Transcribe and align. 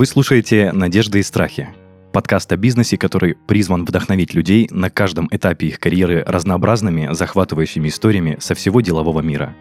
Вы 0.00 0.06
слушаете 0.06 0.72
«Надежды 0.72 1.18
и 1.18 1.22
страхи»– 1.22 1.68
подкаст 2.14 2.50
о 2.52 2.56
бизнесе, 2.56 2.96
который 2.96 3.34
призван 3.34 3.84
вдохновить 3.84 4.32
людей 4.32 4.66
на 4.70 4.88
каждом 4.88 5.28
этапе 5.30 5.66
их 5.66 5.78
карьеры 5.78 6.24
разнообразными, 6.26 7.12
захватывающими 7.12 7.88
историями 7.88 8.38
со 8.40 8.54
всего 8.54 8.80
делового 8.80 9.20
мира. 9.20 9.54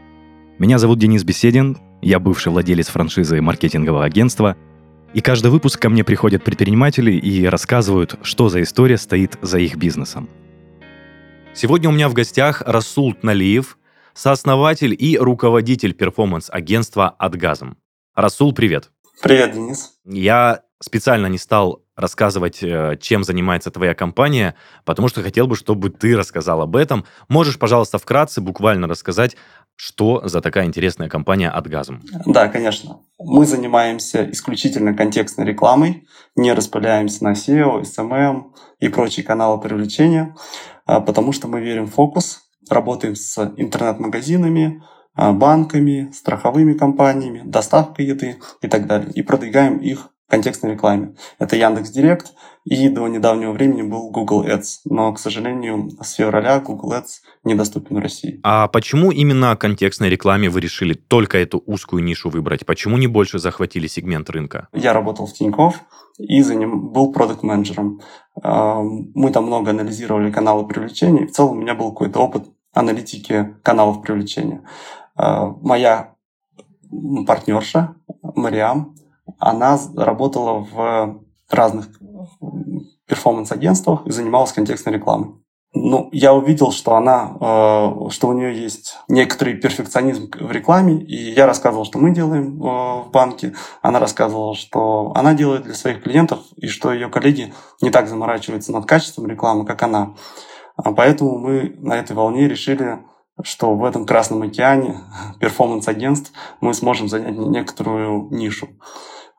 Меня 0.58 0.78
зовут 0.78 0.98
Денис 0.98 1.26
Беседин, 1.26 1.78
я 2.02 2.22
бывший 2.22 2.54
владелец 2.54 2.88
франшизы 2.88 3.42
маркетингового 3.42 4.06
агентства, 4.06 4.56
и 5.14 5.20
каждый 5.20 5.52
выпуск 5.52 5.78
ко 5.82 5.90
мне 5.90 6.06
приходят 6.06 6.42
предприниматели 6.42 7.12
и 7.12 7.46
рассказывают, 7.46 8.18
что 8.22 8.48
за 8.48 8.62
история 8.62 8.98
стоит 8.98 9.38
за 9.42 9.60
их 9.60 9.76
бизнесом. 9.76 10.30
Сегодня 11.54 11.90
у 11.90 11.92
меня 11.92 12.08
в 12.08 12.14
гостях 12.14 12.64
Расул 12.66 13.14
Налиев, 13.24 13.78
сооснователь 14.14 14.96
и 14.98 15.18
руководитель 15.18 15.94
перформанс-агентства 15.94 17.10
«Отгазм». 17.10 17.76
Расул, 18.16 18.54
привет. 18.54 18.90
Привет, 19.22 19.52
Денис. 19.52 19.92
Я 20.06 20.62
специально 20.82 21.28
не 21.28 21.38
стал 21.38 21.84
рассказывать, 21.98 22.64
э, 22.64 22.98
чем 23.02 23.26
занимается 23.26 23.70
твоя 23.70 23.94
компания, 23.94 24.56
потому 24.86 25.10
что 25.10 25.22
хотел 25.22 25.46
бы, 25.46 25.56
чтобы 25.56 25.90
ты 25.90 26.16
рассказал 26.16 26.62
об 26.62 26.78
этом. 26.78 27.04
Можешь, 27.28 27.60
пожалуйста, 27.60 27.98
вкратце 27.98 28.40
буквально 28.40 28.88
рассказать, 28.88 29.36
что 29.76 30.26
за 30.26 30.40
такая 30.40 30.66
интересная 30.66 31.10
компания 31.10 31.50
«Отгазм». 31.50 32.02
Да, 32.26 32.48
конечно. 32.48 33.02
Мы 33.18 33.46
занимаемся 33.46 34.30
исключительно 34.32 34.94
контекстной 34.94 35.46
рекламой, 35.46 36.08
не 36.36 36.54
распыляемся 36.54 37.26
на 37.26 37.34
SEO, 37.34 37.82
SMM 37.82 38.54
и 38.80 38.88
прочие 38.88 39.26
каналы 39.26 39.60
привлечения, 39.60 40.36
а, 40.86 41.02
потому 41.02 41.34
что 41.34 41.50
мы 41.50 41.60
верим 41.60 41.88
в 41.88 41.94
фокус, 41.94 42.42
работаем 42.70 43.16
с 43.16 43.38
интернет-магазинами, 43.58 44.82
банками, 45.20 46.12
страховыми 46.14 46.74
компаниями, 46.74 47.42
доставкой 47.46 48.06
еды 48.06 48.38
и 48.62 48.68
так 48.68 48.88
далее. 48.88 49.12
И 49.14 49.22
продвигаем 49.22 49.78
их 49.78 50.10
в 50.28 50.32
контекстной 50.32 50.74
рекламе. 50.74 51.16
Это 51.40 51.56
Яндекс 51.56 51.90
Директ 51.90 52.34
и 52.66 52.88
до 52.90 53.08
недавнего 53.08 53.52
времени 53.52 53.82
был 53.82 54.12
Google 54.12 54.46
Ads. 54.46 54.82
Но, 54.86 55.12
к 55.14 55.20
сожалению, 55.20 55.90
с 56.02 56.14
февраля 56.14 56.60
Google 56.60 56.94
Ads 56.94 57.22
недоступен 57.44 57.98
в 57.98 58.00
России. 58.00 58.40
А 58.44 58.68
почему 58.68 59.12
именно 59.12 59.56
контекстной 59.56 60.10
рекламе 60.10 60.50
вы 60.50 60.62
решили 60.62 60.94
только 60.94 61.38
эту 61.38 61.64
узкую 61.66 62.04
нишу 62.04 62.30
выбрать? 62.30 62.66
Почему 62.66 62.98
не 62.98 63.08
больше 63.08 63.40
захватили 63.40 63.88
сегмент 63.88 64.30
рынка? 64.30 64.68
Я 64.74 64.94
работал 64.94 65.26
в 65.26 65.34
Тинькофф 65.34 65.76
и 66.20 66.42
за 66.44 66.56
ним 66.56 66.92
был 66.92 67.12
продукт 67.12 67.44
менеджером 67.44 68.02
а, 68.44 68.82
Мы 68.82 69.32
там 69.32 69.46
много 69.46 69.72
анализировали 69.72 70.32
каналы 70.32 70.68
привлечения. 70.68 71.28
В 71.28 71.32
целом 71.32 71.58
у 71.58 71.62
меня 71.62 71.74
был 71.74 71.92
какой-то 71.92 72.20
опыт 72.20 72.46
аналитики 72.74 73.56
каналов 73.64 74.02
привлечения. 74.02 74.64
Э, 75.20 75.52
моя 75.62 76.14
партнерша 77.28 77.96
Мариам, 78.24 78.96
она 79.38 79.78
работала 79.96 80.66
в 80.72 81.22
разных 81.50 81.88
перформанс-агентствах 83.08 84.06
и 84.06 84.12
занималась 84.12 84.54
контекстной 84.54 84.96
рекламой. 84.96 85.36
Ну, 85.72 86.10
я 86.12 86.34
увидел, 86.34 86.72
что 86.72 86.96
она, 86.96 87.36
э, 87.40 88.10
что 88.10 88.28
у 88.28 88.34
нее 88.34 88.60
есть 88.60 88.98
некоторый 89.08 89.54
перфекционизм 89.56 90.32
в 90.40 90.52
рекламе, 90.52 91.04
и 91.04 91.32
я 91.32 91.46
рассказывал, 91.46 91.86
что 91.86 92.00
мы 92.00 92.12
делаем 92.12 92.60
э, 92.62 93.04
в 93.04 93.12
банке. 93.12 93.54
Она 93.82 94.00
рассказывала, 94.00 94.56
что 94.56 95.12
она 95.14 95.36
делает 95.36 95.64
для 95.64 95.76
своих 95.76 96.02
клиентов, 96.02 96.40
и 96.56 96.68
что 96.68 96.92
ее 96.92 97.10
коллеги 97.10 97.54
не 97.82 97.92
так 97.92 98.08
заморачиваются 98.08 98.72
над 98.72 98.86
качеством 98.86 99.28
рекламы, 99.28 99.66
как 99.66 99.84
она. 99.84 100.16
Поэтому 100.76 101.38
мы 101.38 101.76
на 101.78 101.98
этой 101.98 102.16
волне 102.16 102.48
решили 102.48 103.00
что 103.44 103.76
в 103.76 103.84
этом 103.86 104.06
Красном 104.06 104.42
океане 104.42 105.00
перформанс-агентств 105.40 106.32
мы 106.62 106.74
сможем 106.74 107.08
занять 107.08 107.38
некоторую 107.38 108.30
нишу. 108.32 108.70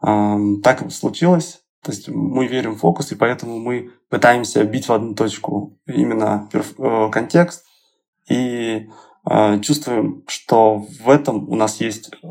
Так 0.00 0.82
и 0.82 0.90
случилось. 0.90 1.60
То 1.82 1.92
есть 1.92 2.08
мы 2.08 2.46
верим 2.46 2.74
в 2.74 2.80
фокус, 2.80 3.10
и 3.12 3.14
поэтому 3.14 3.58
мы 3.58 3.90
пытаемся 4.10 4.64
бить 4.64 4.88
в 4.88 4.92
одну 4.92 5.14
точку 5.14 5.78
именно 5.86 6.48
э, 6.52 7.08
контекст 7.10 7.64
и 8.28 8.90
э, 9.28 9.60
чувствуем, 9.60 10.22
что 10.28 10.76
в 10.76 11.08
этом 11.08 11.48
у 11.48 11.56
нас 11.56 11.80
есть 11.80 12.10
э, 12.12 12.26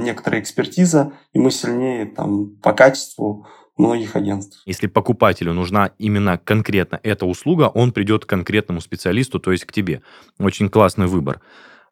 некоторая 0.00 0.42
экспертиза, 0.42 1.12
и 1.32 1.38
мы 1.38 1.50
сильнее 1.50 2.04
там, 2.04 2.56
по 2.56 2.74
качеству 2.74 3.46
многих 3.82 4.16
агентств. 4.16 4.62
Если 4.66 4.86
покупателю 4.86 5.52
нужна 5.52 5.90
именно 5.98 6.38
конкретно 6.38 7.00
эта 7.02 7.26
услуга, 7.26 7.70
он 7.72 7.92
придет 7.92 8.24
к 8.24 8.28
конкретному 8.28 8.80
специалисту, 8.80 9.38
то 9.38 9.52
есть 9.52 9.64
к 9.64 9.72
тебе. 9.72 10.02
Очень 10.38 10.68
классный 10.68 11.06
выбор. 11.06 11.40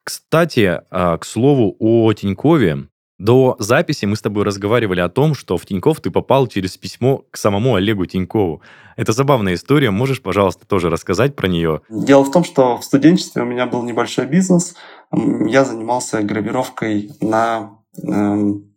Кстати, 0.03 0.81
а, 0.91 1.19
к 1.19 1.25
слову 1.25 1.77
о 1.79 2.13
Тинькове, 2.13 2.89
до 3.21 3.55
записи 3.59 4.07
мы 4.07 4.17
с 4.17 4.23
тобой 4.23 4.45
разговаривали 4.45 5.01
о 5.01 5.11
том, 5.11 5.35
что 5.35 5.59
в 5.59 5.67
Тиньков 5.67 6.01
ты 6.01 6.11
попал 6.11 6.47
через 6.47 6.79
письмо 6.79 7.27
к 7.31 7.37
самому 7.37 7.75
Олегу 7.75 8.07
Тинькову. 8.07 8.63
Это 8.97 9.13
забавная 9.13 9.55
история. 9.55 9.91
Можешь, 9.91 10.23
пожалуйста, 10.23 10.67
тоже 10.67 10.89
рассказать 10.89 11.37
про 11.37 11.47
нее? 11.47 11.83
Дело 11.91 12.25
в 12.25 12.31
том, 12.31 12.45
что 12.45 12.79
в 12.79 12.85
студенчестве 12.85 13.43
у 13.43 13.45
меня 13.45 13.67
был 13.67 13.83
небольшой 13.83 14.25
бизнес. 14.25 14.75
Я 15.13 15.67
занимался 15.67 16.23
гравировкой 16.23 17.11
на 17.21 17.73
эм, 18.03 18.70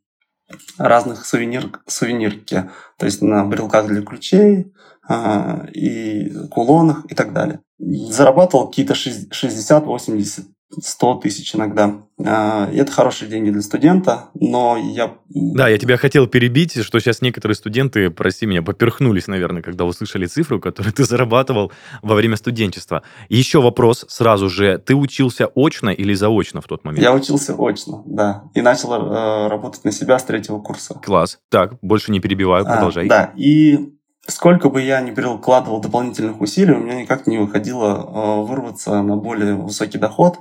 разных 0.77 1.25
сувенир, 1.25 1.69
сувенирки, 1.87 2.69
то 2.97 3.05
есть 3.05 3.21
на 3.21 3.45
брелках 3.45 3.87
для 3.87 4.01
ключей 4.01 4.73
э, 5.09 5.67
и 5.71 6.31
кулонах 6.49 7.05
и 7.09 7.15
так 7.15 7.33
далее. 7.33 7.61
Зарабатывал 7.79 8.67
какие-то 8.67 8.93
60-80 8.93 10.45
100 10.81 11.15
тысяч 11.15 11.55
иногда. 11.55 12.03
А, 12.25 12.69
это 12.71 12.91
хорошие 12.91 13.29
деньги 13.29 13.49
для 13.49 13.61
студента, 13.61 14.29
но 14.33 14.77
я... 14.77 15.13
Да, 15.29 15.67
я 15.67 15.77
тебя 15.77 15.97
хотел 15.97 16.27
перебить, 16.27 16.81
что 16.83 16.99
сейчас 16.99 17.21
некоторые 17.21 17.55
студенты, 17.55 18.09
прости 18.09 18.45
меня, 18.45 18.61
поперхнулись, 18.61 19.27
наверное, 19.27 19.61
когда 19.61 19.85
услышали 19.85 20.25
цифру, 20.25 20.59
которую 20.59 20.93
ты 20.93 21.03
зарабатывал 21.03 21.71
во 22.01 22.15
время 22.15 22.37
студенчества. 22.37 23.03
Еще 23.29 23.61
вопрос 23.61 24.05
сразу 24.07 24.49
же. 24.49 24.77
Ты 24.77 24.95
учился 24.95 25.49
очно 25.55 25.89
или 25.89 26.13
заочно 26.13 26.61
в 26.61 26.65
тот 26.65 26.83
момент? 26.83 27.03
Я 27.03 27.13
учился 27.13 27.55
очно, 27.57 28.03
да. 28.05 28.43
И 28.53 28.61
начал 28.61 28.93
э, 28.93 29.47
работать 29.47 29.83
на 29.83 29.91
себя 29.91 30.17
с 30.17 30.23
третьего 30.23 30.59
курса. 30.59 30.99
Класс. 31.03 31.39
Так, 31.49 31.73
больше 31.81 32.11
не 32.11 32.19
перебиваю, 32.19 32.65
а, 32.65 32.73
продолжай. 32.73 33.05
А, 33.05 33.09
да, 33.09 33.33
и 33.35 33.93
Сколько 34.25 34.69
бы 34.69 34.81
я 34.81 35.01
ни 35.01 35.11
прикладывал 35.11 35.81
дополнительных 35.81 36.39
усилий, 36.39 36.71
у 36.71 36.79
меня 36.79 37.01
никак 37.01 37.27
не 37.27 37.37
выходило 37.37 37.87
э, 37.87 38.41
вырваться 38.45 39.01
на 39.01 39.17
более 39.17 39.55
высокий 39.55 39.97
доход. 39.97 40.39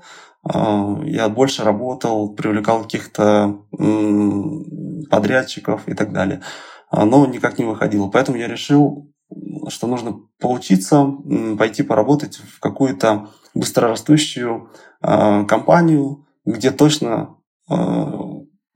Э, 0.49 0.97
я 1.05 1.29
больше 1.29 1.65
работал, 1.65 2.35
привлекал 2.35 2.83
каких-то 2.83 3.61
подрядчиков 5.11 5.89
и 5.89 5.95
так 5.95 6.13
далее. 6.13 6.43
Э, 6.91 7.05
но 7.05 7.27
никак 7.27 7.59
не 7.59 7.65
выходило. 7.65 8.09
Поэтому 8.09 8.39
я 8.39 8.49
решил, 8.49 9.13
что 9.69 9.87
нужно 9.87 10.21
поучиться, 10.41 11.07
пойти 11.59 11.83
поработать 11.83 12.37
в 12.37 12.61
какую-то 12.61 13.29
быстрорастущую 13.55 14.71
компанию, 15.01 16.27
где 16.45 16.71
точно 16.71 17.37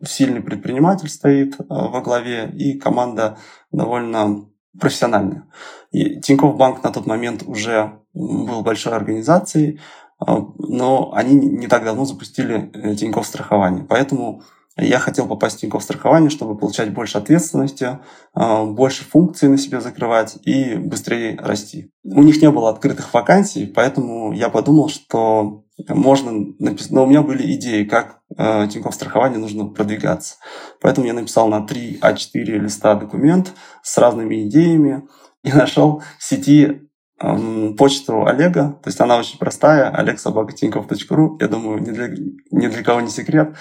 сильный 0.04 0.42
предприниматель 0.42 1.08
стоит 1.08 1.56
во 1.68 2.00
главе 2.00 2.50
и 2.50 2.78
команда 2.78 3.38
довольно 3.70 4.48
профессиональная. 4.78 5.46
И 5.90 6.20
Тинькофф 6.20 6.56
Банк 6.56 6.82
на 6.82 6.92
тот 6.92 7.06
момент 7.06 7.42
уже 7.46 8.00
был 8.12 8.62
большой 8.62 8.94
организацией, 8.94 9.80
но 10.18 11.12
они 11.14 11.34
не 11.34 11.66
так 11.66 11.84
давно 11.84 12.04
запустили 12.04 12.70
э, 12.72 12.94
Тинькофф 12.94 13.26
страхование. 13.26 13.84
Поэтому 13.84 14.42
я 14.78 14.98
хотел 14.98 15.26
попасть 15.26 15.56
в 15.56 15.60
Тинькофф 15.60 15.82
страхование, 15.82 16.28
чтобы 16.28 16.56
получать 16.56 16.92
больше 16.92 17.16
ответственности, 17.16 17.98
а, 18.34 18.64
больше 18.64 19.04
функций 19.04 19.48
на 19.48 19.56
себя 19.56 19.80
закрывать 19.80 20.36
и 20.42 20.74
быстрее 20.74 21.38
расти. 21.38 21.90
У 22.04 22.22
них 22.22 22.42
не 22.42 22.50
было 22.50 22.68
открытых 22.68 23.12
вакансий, 23.14 23.66
поэтому 23.66 24.32
я 24.32 24.50
подумал, 24.50 24.90
что 24.90 25.64
можно 25.88 26.32
написать... 26.58 26.92
Но 26.92 27.04
у 27.04 27.06
меня 27.06 27.22
были 27.22 27.54
идеи, 27.54 27.84
как 27.84 28.20
э, 28.36 28.68
Тинькофф 28.68 28.94
страхование 28.94 29.38
нужно 29.38 29.66
продвигаться. 29.66 30.36
Поэтому 30.82 31.06
я 31.06 31.14
написал 31.14 31.48
на 31.48 31.66
3 31.66 32.00
А4 32.02 32.44
листа 32.58 32.94
документ 32.96 33.52
с 33.82 33.96
разными 33.96 34.46
идеями 34.46 35.08
и 35.42 35.52
нашел 35.52 36.02
в 36.18 36.24
сети 36.24 36.85
почту 37.18 38.26
Олега. 38.26 38.78
То 38.82 38.88
есть 38.88 39.00
она 39.00 39.16
очень 39.16 39.38
простая, 39.38 39.90
олегсобакатиньков.ру. 39.90 41.38
Я 41.40 41.48
думаю, 41.48 41.80
ни 41.80 41.90
для, 41.90 42.08
ни 42.08 42.66
для 42.66 42.82
кого 42.82 43.00
не 43.00 43.08
секрет. 43.08 43.56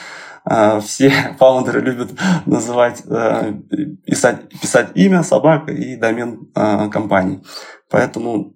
Э, 0.49 0.79
все 0.81 1.11
фаундеры 1.39 1.81
любят 1.81 2.11
называть, 2.45 3.03
э, 3.07 3.53
писать, 4.05 4.49
писать 4.59 4.89
имя, 4.95 5.23
собака 5.23 5.71
и 5.71 5.95
домен 5.95 6.51
э, 6.55 6.89
компании. 6.89 7.43
Поэтому 7.89 8.55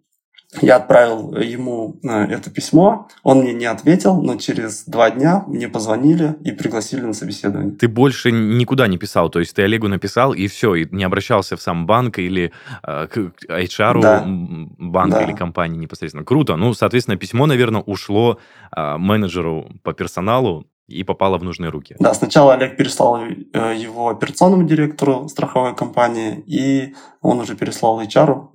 я 0.61 0.77
отправил 0.77 1.35
ему 1.37 1.99
э, 2.03 2.09
это 2.09 2.49
письмо, 2.49 3.07
он 3.23 3.41
мне 3.41 3.53
не 3.53 3.65
ответил, 3.65 4.21
но 4.21 4.35
через 4.35 4.83
два 4.85 5.11
дня 5.11 5.43
мне 5.47 5.67
позвонили 5.67 6.35
и 6.43 6.51
пригласили 6.51 7.01
на 7.01 7.13
собеседование. 7.13 7.75
Ты 7.75 7.87
больше 7.87 8.31
никуда 8.31 8.87
не 8.87 8.97
писал, 8.97 9.29
то 9.29 9.39
есть 9.39 9.55
ты 9.55 9.61
Олегу 9.61 9.87
написал 9.87 10.33
и 10.33 10.47
все, 10.47 10.73
и 10.73 10.87
не 10.91 11.03
обращался 11.03 11.55
в 11.55 11.61
сам 11.61 11.85
банк 11.85 12.17
или 12.17 12.51
э, 12.83 13.07
к 13.07 13.17
HR 13.47 14.01
да. 14.01 14.23
банка 14.25 15.19
да. 15.19 15.23
или 15.23 15.33
компании 15.33 15.77
непосредственно. 15.77 16.25
Круто. 16.25 16.55
Ну, 16.55 16.73
соответственно, 16.73 17.17
письмо, 17.17 17.45
наверное, 17.45 17.81
ушло 17.81 18.39
э, 18.75 18.97
менеджеру 18.97 19.69
по 19.83 19.93
персоналу, 19.93 20.65
и 20.89 21.03
попала 21.03 21.37
в 21.37 21.43
нужные 21.43 21.69
руки. 21.69 21.95
Да, 21.99 22.13
сначала 22.13 22.53
Олег 22.53 22.77
переслал 22.77 23.19
э, 23.21 23.75
его 23.77 24.09
операционному 24.09 24.63
директору 24.63 25.29
страховой 25.29 25.75
компании, 25.75 26.43
и 26.45 26.95
он 27.21 27.39
уже 27.39 27.55
переслал 27.55 28.01
HR, 28.01 28.47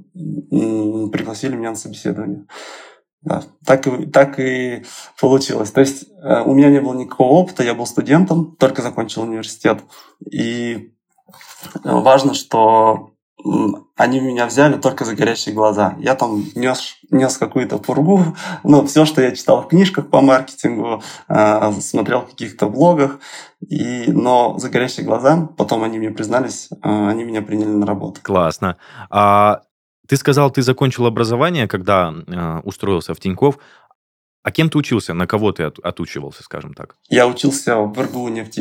пригласили 1.11 1.57
меня 1.57 1.71
на 1.71 1.77
собеседование. 1.77 2.47
Да, 3.23 3.43
так, 3.65 3.87
и, 3.87 4.07
так 4.07 4.39
и 4.39 4.85
получилось. 5.19 5.71
То 5.71 5.81
есть 5.81 6.05
э, 6.23 6.43
у 6.43 6.53
меня 6.53 6.71
не 6.71 6.81
было 6.81 6.95
никакого 6.95 7.33
опыта, 7.33 7.63
я 7.63 7.75
был 7.75 7.87
студентом, 7.87 8.55
только 8.57 8.83
закончил 8.83 9.23
университет. 9.23 9.81
И 10.31 10.93
важно, 11.83 12.35
что 12.35 13.14
они 13.97 14.21
меня 14.21 14.47
взяли 14.47 14.77
только 14.77 15.05
за 15.05 15.15
горящие 15.15 15.55
глаза. 15.55 15.97
Я 15.99 16.15
там 16.15 16.45
нес, 16.55 16.97
нес 17.11 17.37
какую-то 17.37 17.79
пургу, 17.79 18.35
ну, 18.65 18.87
все, 18.87 19.05
что 19.05 19.23
я 19.23 19.33
читал 19.33 19.63
в 19.63 19.69
книжках 19.69 20.09
по 20.09 20.21
маркетингу, 20.21 21.03
э, 21.29 21.73
смотрел 21.81 22.23
в 22.23 22.31
каких-то 22.31 22.69
блогах, 22.69 23.21
и, 23.61 24.11
но 24.11 24.59
за 24.59 24.71
горящие 24.71 25.07
глаза, 25.07 25.49
потом 25.57 25.85
они 25.85 25.99
мне 25.99 26.11
признались, 26.11 26.69
э, 26.71 26.77
они 26.83 27.25
меня 27.25 27.43
приняли 27.43 27.69
на 27.69 27.87
работу. 27.87 28.21
Классно. 28.23 28.77
А 29.11 29.63
ты 30.09 30.17
сказал, 30.17 30.51
ты 30.51 30.63
закончил 30.63 31.07
образование, 31.07 31.69
когда 31.69 32.13
э, 32.13 32.61
устроился 32.65 33.15
в 33.15 33.21
Тиньков. 33.21 33.59
А 34.43 34.51
кем 34.51 34.69
ты 34.69 34.77
учился? 34.77 35.15
На 35.15 35.27
кого 35.27 35.53
ты 35.53 35.63
от, 35.63 35.79
отучивался, 35.79 36.43
скажем 36.43 36.75
так? 36.75 36.97
Я 37.09 37.27
учился 37.27 37.77
в 37.77 37.99
РГУ 37.99 38.29
нефти 38.29 38.61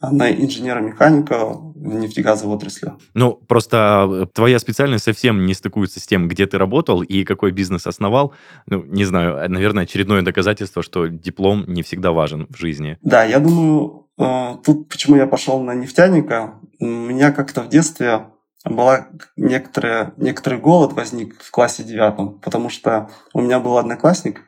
и 0.00 0.04
газа 0.04 0.14
на 0.14 0.30
инженера-механика 0.30 1.54
в 1.84 1.94
нефтегазовой 1.94 2.56
отрасли. 2.56 2.92
Ну, 3.14 3.34
просто 3.34 4.08
э, 4.10 4.26
твоя 4.32 4.58
специальность 4.58 5.04
совсем 5.04 5.46
не 5.46 5.54
стыкуется 5.54 6.00
с 6.00 6.06
тем, 6.06 6.28
где 6.28 6.46
ты 6.46 6.58
работал 6.58 7.02
и 7.02 7.24
какой 7.24 7.52
бизнес 7.52 7.86
основал. 7.86 8.32
Ну, 8.66 8.82
не 8.84 9.04
знаю, 9.04 9.36
э, 9.36 9.48
наверное, 9.48 9.84
очередное 9.84 10.22
доказательство, 10.22 10.82
что 10.82 11.06
диплом 11.06 11.64
не 11.66 11.82
всегда 11.82 12.12
важен 12.12 12.46
в 12.50 12.56
жизни. 12.56 12.98
Да, 13.02 13.24
я 13.24 13.38
думаю, 13.38 14.06
э, 14.18 14.56
тут 14.64 14.88
почему 14.88 15.16
я 15.16 15.26
пошел 15.26 15.60
на 15.62 15.74
нефтяника. 15.74 16.54
У 16.80 16.86
меня 16.86 17.32
как-то 17.32 17.62
в 17.62 17.68
детстве 17.68 18.26
была 18.64 19.08
некоторая, 19.36 20.14
некоторый 20.16 20.58
голод 20.58 20.94
возник 20.94 21.42
в 21.42 21.50
классе 21.50 21.84
девятом, 21.84 22.38
потому 22.38 22.70
что 22.70 23.10
у 23.34 23.42
меня 23.42 23.60
был 23.60 23.76
одноклассник, 23.76 24.42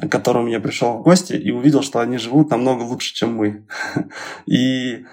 к 0.00 0.08
которому 0.08 0.48
я 0.48 0.60
пришел 0.60 0.98
в 0.98 1.02
гости 1.02 1.34
и 1.34 1.50
увидел, 1.50 1.82
что 1.82 2.00
они 2.00 2.18
живут 2.18 2.50
намного 2.50 2.82
лучше, 2.82 3.14
чем 3.14 3.34
мы. 3.36 3.66
И 4.46 5.04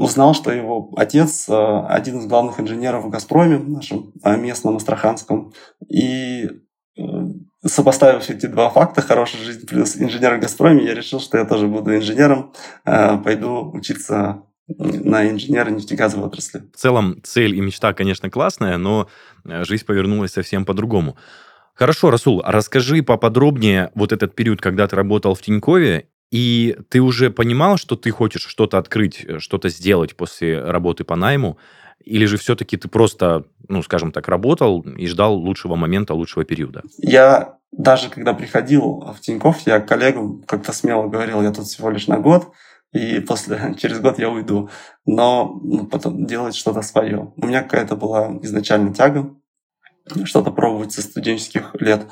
узнал, 0.00 0.34
что 0.34 0.50
его 0.50 0.90
отец 0.96 1.46
э, 1.48 1.86
один 1.88 2.20
из 2.20 2.26
главных 2.26 2.58
инженеров 2.58 3.04
в 3.04 3.10
«Газпроме», 3.10 3.58
нашем 3.58 4.12
э, 4.24 4.36
местном 4.36 4.76
астраханском. 4.76 5.52
И 5.90 6.48
э, 6.96 7.02
сопоставив 7.66 8.30
эти 8.30 8.46
два 8.46 8.70
факта, 8.70 9.02
хорошая 9.02 9.42
жизнь 9.42 9.66
плюс 9.66 9.96
инженер 9.96 10.36
в 10.36 10.40
«Газпроме», 10.40 10.86
я 10.86 10.94
решил, 10.94 11.20
что 11.20 11.36
я 11.36 11.44
тоже 11.44 11.66
буду 11.66 11.94
инженером, 11.94 12.52
пойду 12.84 13.70
учиться 13.74 14.42
на 14.68 15.28
инженера 15.28 15.68
нефтегазовой 15.68 16.28
отрасли. 16.28 16.62
В 16.72 16.78
целом 16.78 17.20
цель 17.22 17.54
и 17.54 17.60
мечта, 17.60 17.92
конечно, 17.92 18.30
классная, 18.30 18.78
но 18.78 19.08
жизнь 19.44 19.84
повернулась 19.84 20.32
совсем 20.32 20.64
по-другому. 20.64 21.16
Хорошо, 21.80 22.10
Расул, 22.10 22.42
а 22.44 22.52
расскажи 22.52 23.02
поподробнее 23.02 23.90
вот 23.94 24.12
этот 24.12 24.34
период, 24.34 24.60
когда 24.60 24.86
ты 24.86 24.96
работал 24.96 25.34
в 25.34 25.40
Тинькове, 25.40 26.08
и 26.30 26.76
ты 26.90 27.00
уже 27.00 27.30
понимал, 27.30 27.78
что 27.78 27.96
ты 27.96 28.10
хочешь 28.10 28.46
что-то 28.46 28.76
открыть, 28.76 29.24
э, 29.24 29.38
что-то 29.38 29.70
сделать 29.70 30.14
после 30.14 30.62
работы 30.62 31.04
по 31.04 31.16
найму, 31.16 31.56
или 32.04 32.26
же 32.26 32.36
все-таки 32.36 32.76
ты 32.76 32.86
просто, 32.88 33.46
ну, 33.66 33.82
скажем 33.82 34.12
так, 34.12 34.28
работал 34.28 34.82
и 34.82 35.06
ждал 35.06 35.34
лучшего 35.36 35.74
момента, 35.74 36.12
лучшего 36.12 36.44
периода? 36.44 36.82
Я 36.98 37.56
даже 37.72 38.10
когда 38.10 38.34
приходил 38.34 39.14
в 39.16 39.20
Тиньков, 39.22 39.60
я 39.66 39.80
коллегам 39.80 40.42
как-то 40.42 40.74
смело 40.74 41.08
говорил, 41.08 41.40
я 41.40 41.50
тут 41.50 41.64
всего 41.64 41.88
лишь 41.88 42.08
на 42.08 42.18
год, 42.18 42.52
и 42.92 43.20
после, 43.20 43.74
через 43.78 44.00
год 44.00 44.18
я 44.18 44.28
уйду. 44.28 44.68
Но 45.06 45.58
ну, 45.62 45.86
потом 45.86 46.26
делать 46.26 46.54
что-то 46.54 46.82
свое. 46.82 47.32
У 47.36 47.46
меня 47.46 47.62
какая-то 47.62 47.96
была 47.96 48.38
изначально 48.42 48.92
тяга 48.92 49.34
что-то 50.24 50.50
пробовать 50.50 50.92
со 50.92 51.02
студенческих 51.02 51.74
лет. 51.80 52.06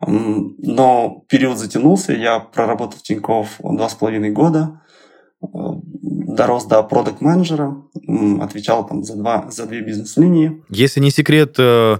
Но 0.00 1.24
период 1.28 1.58
затянулся, 1.58 2.12
я 2.12 2.40
проработал 2.40 2.98
в 2.98 3.02
Тинькофф 3.02 3.60
два 3.62 3.88
с 3.88 3.94
половиной 3.94 4.30
года, 4.30 4.80
э, 5.42 5.46
дорос 5.46 6.66
до 6.66 6.82
продукт 6.82 7.20
менеджера 7.20 7.76
отвечал 8.40 8.86
там 8.86 9.04
за, 9.04 9.16
два, 9.16 9.50
за 9.50 9.66
две 9.66 9.80
бизнес-линии. 9.80 10.64
Если 10.70 11.00
не 11.00 11.10
секрет, 11.10 11.54
э, 11.58 11.98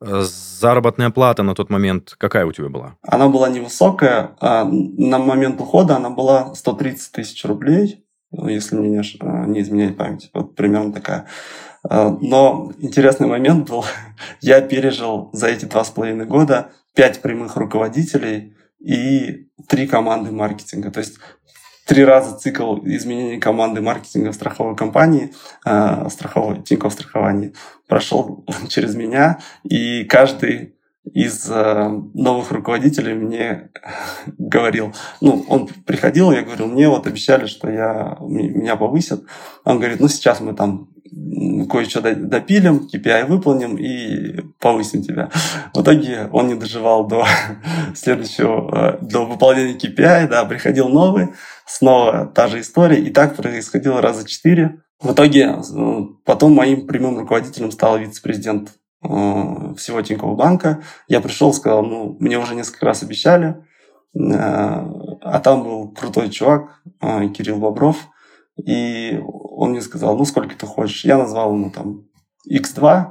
Заработная 0.00 1.10
плата 1.10 1.42
на 1.42 1.54
тот 1.54 1.70
момент 1.70 2.14
какая 2.18 2.44
у 2.44 2.52
тебя 2.52 2.68
была? 2.68 2.96
Она 3.02 3.28
была 3.28 3.48
невысокая. 3.48 4.36
А 4.40 4.64
на 4.64 5.18
момент 5.18 5.60
ухода 5.60 5.96
она 5.96 6.10
была 6.10 6.54
130 6.54 7.12
тысяч 7.12 7.44
рублей, 7.44 8.04
если 8.30 8.76
мне 8.76 8.90
не, 8.90 9.46
не 9.48 9.60
изменяет 9.60 9.96
память. 9.96 10.30
Вот 10.34 10.54
примерно 10.56 10.92
такая. 10.92 11.26
А, 11.88 12.10
но 12.20 12.72
интересный 12.78 13.26
момент 13.26 13.68
был, 13.68 13.84
я 14.40 14.60
пережил 14.60 15.30
за 15.32 15.48
эти 15.48 15.64
два 15.64 15.84
с 15.84 15.90
половиной 15.90 16.26
года 16.26 16.70
пять 16.94 17.20
прямых 17.22 17.56
руководителей 17.56 18.56
и 18.78 19.48
три 19.68 19.86
команды 19.86 20.30
маркетинга. 20.30 20.90
То 20.90 21.00
есть 21.00 21.18
три 21.86 22.04
раза 22.04 22.36
цикл 22.36 22.78
изменений 22.84 23.38
команды 23.38 23.80
маркетинга 23.80 24.32
в 24.32 24.34
страховой 24.34 24.76
компании, 24.76 25.32
э, 25.66 26.08
страховой, 26.10 26.62
Тинькофф 26.62 26.92
страхование, 26.92 27.52
прошел 27.88 28.44
через 28.68 28.94
меня, 28.94 29.40
и 29.62 30.04
каждый 30.04 30.74
из 31.12 31.50
э, 31.50 31.88
новых 32.14 32.50
руководителей 32.50 33.12
мне 33.12 33.70
говорил, 34.38 34.94
ну, 35.20 35.44
он 35.48 35.66
приходил, 35.66 36.32
я 36.32 36.42
говорил, 36.42 36.66
мне 36.66 36.88
вот 36.88 37.06
обещали, 37.06 37.46
что 37.46 37.70
я, 37.70 38.16
меня 38.20 38.76
повысят. 38.76 39.22
Он 39.64 39.78
говорит, 39.78 40.00
ну, 40.00 40.08
сейчас 40.08 40.40
мы 40.40 40.54
там 40.54 40.93
кое-что 41.68 42.00
допилим, 42.00 42.88
KPI 42.92 43.26
выполним 43.26 43.76
и 43.76 44.40
повысим 44.58 45.02
тебя. 45.02 45.30
В 45.74 45.82
итоге 45.82 46.28
он 46.32 46.48
не 46.48 46.54
доживал 46.54 47.06
до 47.06 47.26
следующего, 47.94 48.98
э, 49.00 49.04
до 49.04 49.26
выполнения 49.26 49.76
KPI, 49.76 50.28
да, 50.28 50.44
приходил 50.44 50.88
новый, 50.88 51.28
снова 51.66 52.26
та 52.34 52.48
же 52.48 52.60
история, 52.60 53.00
и 53.00 53.10
так 53.10 53.36
происходило 53.36 54.00
раза 54.00 54.26
четыре. 54.26 54.80
В 55.00 55.12
итоге 55.12 55.56
э, 55.56 56.00
потом 56.24 56.54
моим 56.54 56.86
прямым 56.86 57.18
руководителем 57.18 57.70
стал 57.70 57.98
вице-президент 57.98 58.72
э, 59.02 59.08
всего 59.76 60.00
Тинькофф 60.00 60.36
банка. 60.36 60.82
Я 61.08 61.20
пришел, 61.20 61.52
сказал, 61.52 61.84
ну, 61.84 62.16
мне 62.18 62.38
уже 62.38 62.54
несколько 62.54 62.86
раз 62.86 63.02
обещали, 63.02 63.56
а 64.16 65.40
там 65.42 65.64
был 65.64 65.88
крутой 65.88 66.30
чувак, 66.30 66.82
Кирилл 67.00 67.56
Бобров, 67.56 67.96
и 68.56 69.20
он 69.22 69.70
мне 69.70 69.80
сказал, 69.80 70.16
ну, 70.16 70.24
сколько 70.24 70.56
ты 70.56 70.66
хочешь. 70.66 71.04
Я 71.04 71.18
назвал 71.18 71.52
ему 71.52 71.70
там 71.70 72.04
X2, 72.50 73.06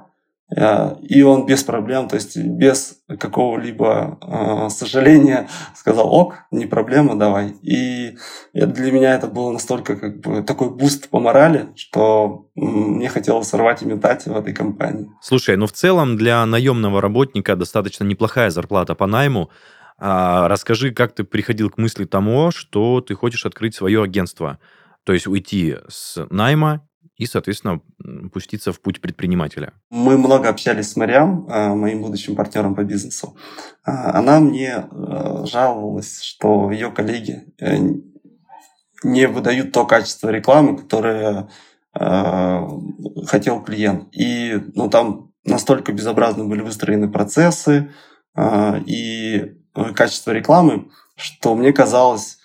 э, 0.55 0.95
и 1.01 1.21
он 1.21 1.45
без 1.45 1.63
проблем, 1.63 2.07
то 2.07 2.15
есть 2.15 2.37
без 2.37 2.97
какого-либо 3.07 4.19
э, 4.21 4.69
сожаления 4.69 5.49
сказал, 5.75 6.13
ок, 6.13 6.35
не 6.51 6.65
проблема, 6.65 7.17
давай. 7.17 7.55
И 7.61 8.17
для 8.53 8.91
меня 8.91 9.15
это 9.15 9.27
было 9.27 9.51
настолько 9.51 9.95
как 9.95 10.21
бы 10.21 10.43
такой 10.43 10.69
boost 10.69 11.09
по 11.09 11.19
морали, 11.19 11.69
что 11.75 12.47
мне 12.55 13.09
хотелось 13.09 13.47
рвать 13.47 13.81
и 13.81 13.85
метать 13.85 14.25
в 14.25 14.35
этой 14.35 14.53
компании. 14.53 15.09
Слушай, 15.21 15.57
ну 15.57 15.67
в 15.67 15.73
целом 15.73 16.17
для 16.17 16.45
наемного 16.45 17.01
работника 17.01 17.55
достаточно 17.55 18.05
неплохая 18.05 18.49
зарплата 18.49 18.95
по 18.95 19.07
найму. 19.07 19.49
А, 19.97 20.47
расскажи, 20.47 20.91
как 20.91 21.13
ты 21.13 21.23
приходил 21.23 21.69
к 21.69 21.77
мысли 21.77 22.05
того, 22.05 22.51
что 22.51 23.01
ты 23.01 23.15
хочешь 23.15 23.45
открыть 23.45 23.75
свое 23.75 24.03
агентство. 24.03 24.59
То 25.05 25.13
есть 25.13 25.27
уйти 25.27 25.77
с 25.89 26.25
найма 26.29 26.87
и, 27.17 27.25
соответственно, 27.25 27.81
пуститься 28.31 28.71
в 28.71 28.81
путь 28.81 29.01
предпринимателя. 29.01 29.73
Мы 29.89 30.17
много 30.17 30.49
общались 30.49 30.91
с 30.91 30.95
Мариам, 30.95 31.47
э, 31.47 31.73
моим 31.73 32.01
будущим 32.01 32.35
партнером 32.35 32.75
по 32.75 32.83
бизнесу. 32.83 33.37
Э, 33.85 33.91
она 33.91 34.39
мне 34.39 34.87
э, 34.89 35.45
жаловалась, 35.45 36.21
что 36.21 36.71
ее 36.71 36.91
коллеги 36.91 37.43
не 39.03 39.27
выдают 39.27 39.73
то 39.73 39.85
качество 39.85 40.29
рекламы, 40.29 40.77
которое 40.77 41.49
хотел 41.93 43.61
клиент. 43.61 44.07
И 44.15 44.59
ну, 44.73 44.89
там 44.89 45.33
настолько 45.43 45.91
безобразно 45.91 46.45
были 46.45 46.61
выстроены 46.61 47.11
процессы 47.11 47.91
и 48.87 49.53
качество 49.93 50.31
рекламы, 50.31 50.89
что 51.17 51.53
мне 51.53 51.71
казалось, 51.73 52.39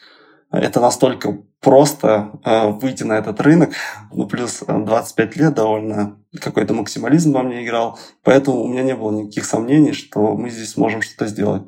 это 0.51 0.81
настолько 0.81 1.39
просто 1.61 2.41
э, 2.45 2.69
выйти 2.69 3.03
на 3.03 3.19
этот 3.19 3.41
рынок. 3.41 3.71
Ну, 4.13 4.27
плюс 4.27 4.63
25 4.67 5.37
лет 5.37 5.55
довольно 5.55 6.19
какой-то 6.41 6.75
максимализм 6.75 7.33
во 7.33 7.43
мне 7.43 7.65
играл. 7.65 7.99
Поэтому 8.23 8.63
у 8.63 8.69
меня 8.69 8.83
не 8.83 8.95
было 8.95 9.11
никаких 9.11 9.45
сомнений, 9.45 9.93
что 9.93 10.37
мы 10.37 10.51
здесь 10.51 10.73
сможем 10.73 11.03
что-то 11.03 11.27
сделать. 11.27 11.63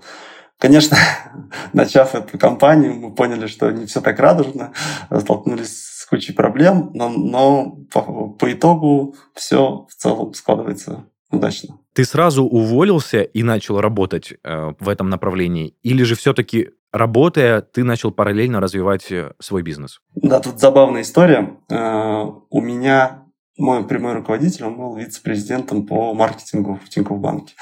Конечно, 0.58 0.96
начав 1.72 2.14
эту 2.14 2.38
кампанию, 2.38 2.94
мы 2.94 3.14
поняли, 3.14 3.46
что 3.46 3.70
не 3.70 3.86
все 3.86 4.00
так 4.00 4.18
радужно, 4.18 4.72
столкнулись 5.10 5.84
с 5.84 6.06
кучей 6.06 6.32
проблем, 6.32 6.90
но, 6.94 7.08
но 7.08 7.76
по, 7.92 8.28
по 8.28 8.52
итогу 8.52 9.16
все 9.34 9.86
в 9.88 9.94
целом 9.94 10.34
складывается 10.34 11.06
удачно. 11.30 11.78
Ты 11.92 12.04
сразу 12.04 12.44
уволился 12.44 13.22
и 13.22 13.42
начал 13.42 13.80
работать 13.80 14.32
э, 14.32 14.72
в 14.78 14.88
этом 14.88 15.08
направлении? 15.08 15.74
Или 15.82 16.02
же 16.02 16.14
все-таки 16.14 16.70
работая, 16.92 17.60
ты 17.60 17.84
начал 17.84 18.10
параллельно 18.10 18.60
развивать 18.60 19.10
э, 19.12 19.32
свой 19.38 19.62
бизнес. 19.62 20.00
Да, 20.14 20.40
тут 20.40 20.58
забавная 20.58 21.02
история. 21.02 21.56
Э, 21.68 22.24
у 22.50 22.60
меня 22.60 23.24
мой 23.60 23.86
прямой 23.86 24.14
руководитель, 24.14 24.64
он 24.64 24.76
был 24.76 24.96
вице-президентом 24.96 25.86
по 25.86 26.14
маркетингу 26.14 26.80
в 26.82 26.88
Тинькофф 26.88 27.18
банке. 27.18 27.54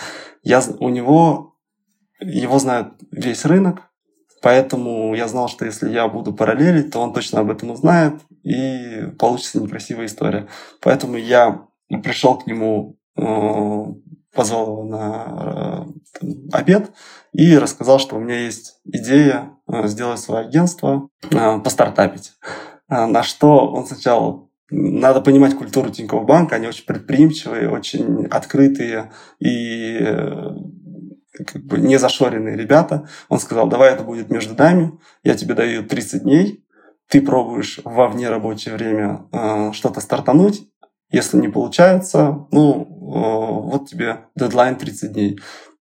Я, 0.43 0.63
у 0.79 0.89
него, 0.89 1.57
его 2.21 2.59
знает 2.59 2.93
весь 3.11 3.45
рынок, 3.45 3.83
поэтому 4.41 5.15
я 5.15 5.27
знал, 5.29 5.49
что 5.49 5.65
если 5.65 5.91
я 5.91 6.07
буду 6.09 6.33
параллелить, 6.33 6.93
то 6.93 7.01
он 7.01 7.13
точно 7.13 7.41
об 7.41 7.51
этом 7.51 7.73
узнает, 7.73 8.15
и 8.45 9.09
получится 9.19 9.61
некрасивая 9.61 10.07
история. 10.07 10.49
Поэтому 10.81 11.17
я 11.17 11.67
пришел 12.03 12.39
к 12.39 12.47
нему, 12.47 12.97
э, 13.17 13.85
позвал 14.35 14.67
его 14.67 14.85
на 14.85 15.87
э, 16.23 16.27
обед 16.53 16.91
и 17.33 17.57
рассказал, 17.57 17.99
что 17.99 18.17
у 18.17 18.21
меня 18.21 18.39
есть 18.39 18.81
идея 18.85 19.51
э, 19.67 19.89
сделать 19.89 20.21
свое 20.21 20.47
агентство, 20.47 21.09
постартапить. 21.31 22.33
На 22.89 23.23
что 23.23 23.71
он 23.71 23.87
сначала 23.87 24.49
надо 24.71 25.21
понимать 25.21 25.55
культуру 25.55 25.91
Тинькофф 25.91 26.25
банка, 26.25 26.57
они 26.57 26.69
очень 26.69 26.87
предприимчивые, 26.87 27.71
очень 27.71 28.27
открытые 28.27 29.13
и 29.41 29.99
как 31.47 31.65
бы 31.65 31.79
не 31.79 31.99
зашоренные 31.99 32.57
ребята. 32.57 33.09
Он 33.29 33.39
сказал, 33.39 33.69
давай 33.69 33.93
это 33.93 34.05
будет 34.05 34.31
между 34.31 34.55
нами, 34.55 34.99
я 35.23 35.35
тебе 35.35 35.55
даю 35.55 35.85
30 35.85 36.23
дней, 36.23 36.65
ты 37.09 37.23
пробуешь 37.23 37.81
во 37.85 38.09
вне 38.09 38.29
рабочее 38.29 38.75
время 38.75 39.27
э, 39.33 39.73
что-то 39.73 40.01
стартануть, 40.01 40.69
если 41.11 41.39
не 41.39 41.49
получается, 41.49 42.47
ну, 42.53 42.83
э, 42.83 42.98
вот 43.09 43.89
тебе 43.89 44.21
дедлайн 44.37 44.77
30 44.77 45.13
дней. 45.13 45.39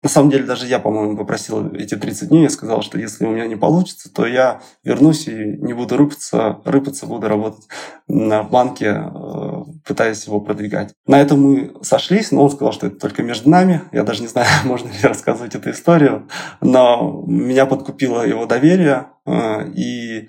На 0.06 0.10
самом 0.10 0.30
деле, 0.30 0.44
даже 0.44 0.66
я, 0.66 0.78
по-моему, 0.78 1.16
попросил 1.16 1.74
эти 1.74 1.96
30 1.96 2.28
дней. 2.28 2.44
Я 2.44 2.50
сказал, 2.50 2.82
что 2.82 2.96
если 2.96 3.24
у 3.24 3.30
меня 3.30 3.46
не 3.46 3.56
получится, 3.56 4.08
то 4.12 4.24
я 4.24 4.60
вернусь 4.84 5.26
и 5.26 5.34
не 5.34 5.72
буду 5.72 5.96
рыпаться, 5.96 6.60
рыпаться 6.64 7.06
буду 7.06 7.26
работать 7.26 7.66
на 8.06 8.44
банке, 8.44 9.02
э, 9.02 9.62
пытаясь 9.84 10.24
его 10.26 10.40
продвигать. 10.40 10.92
На 11.08 11.20
этом 11.20 11.40
мы 11.40 11.74
сошлись, 11.82 12.30
но 12.30 12.44
он 12.44 12.50
сказал, 12.50 12.72
что 12.72 12.86
это 12.86 13.00
только 13.00 13.24
между 13.24 13.50
нами. 13.50 13.82
Я 13.90 14.04
даже 14.04 14.22
не 14.22 14.28
знаю, 14.28 14.46
можно 14.64 14.86
ли 14.86 15.00
рассказывать 15.02 15.56
эту 15.56 15.70
историю. 15.70 16.28
Но 16.60 17.24
меня 17.26 17.66
подкупило 17.66 18.24
его 18.24 18.46
доверие. 18.46 19.08
Э, 19.24 19.68
и 19.68 20.28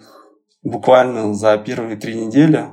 буквально 0.63 1.36
за 1.36 1.56
первые 1.60 1.98
три 1.98 2.16
недели 2.16 2.66
э, 2.66 2.72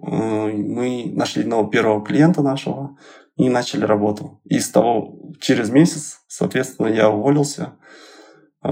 мы 0.00 1.12
нашли 1.14 1.44
нового 1.44 1.70
первого 1.70 2.02
клиента 2.02 2.40
нашего, 2.40 2.96
и 3.36 3.48
начали 3.48 3.84
работу. 3.84 4.40
И 4.44 4.58
с 4.58 4.70
того, 4.70 5.32
через 5.40 5.70
месяц, 5.70 6.20
соответственно, 6.26 6.88
я 6.88 7.10
уволился 7.10 7.74
э, 8.64 8.70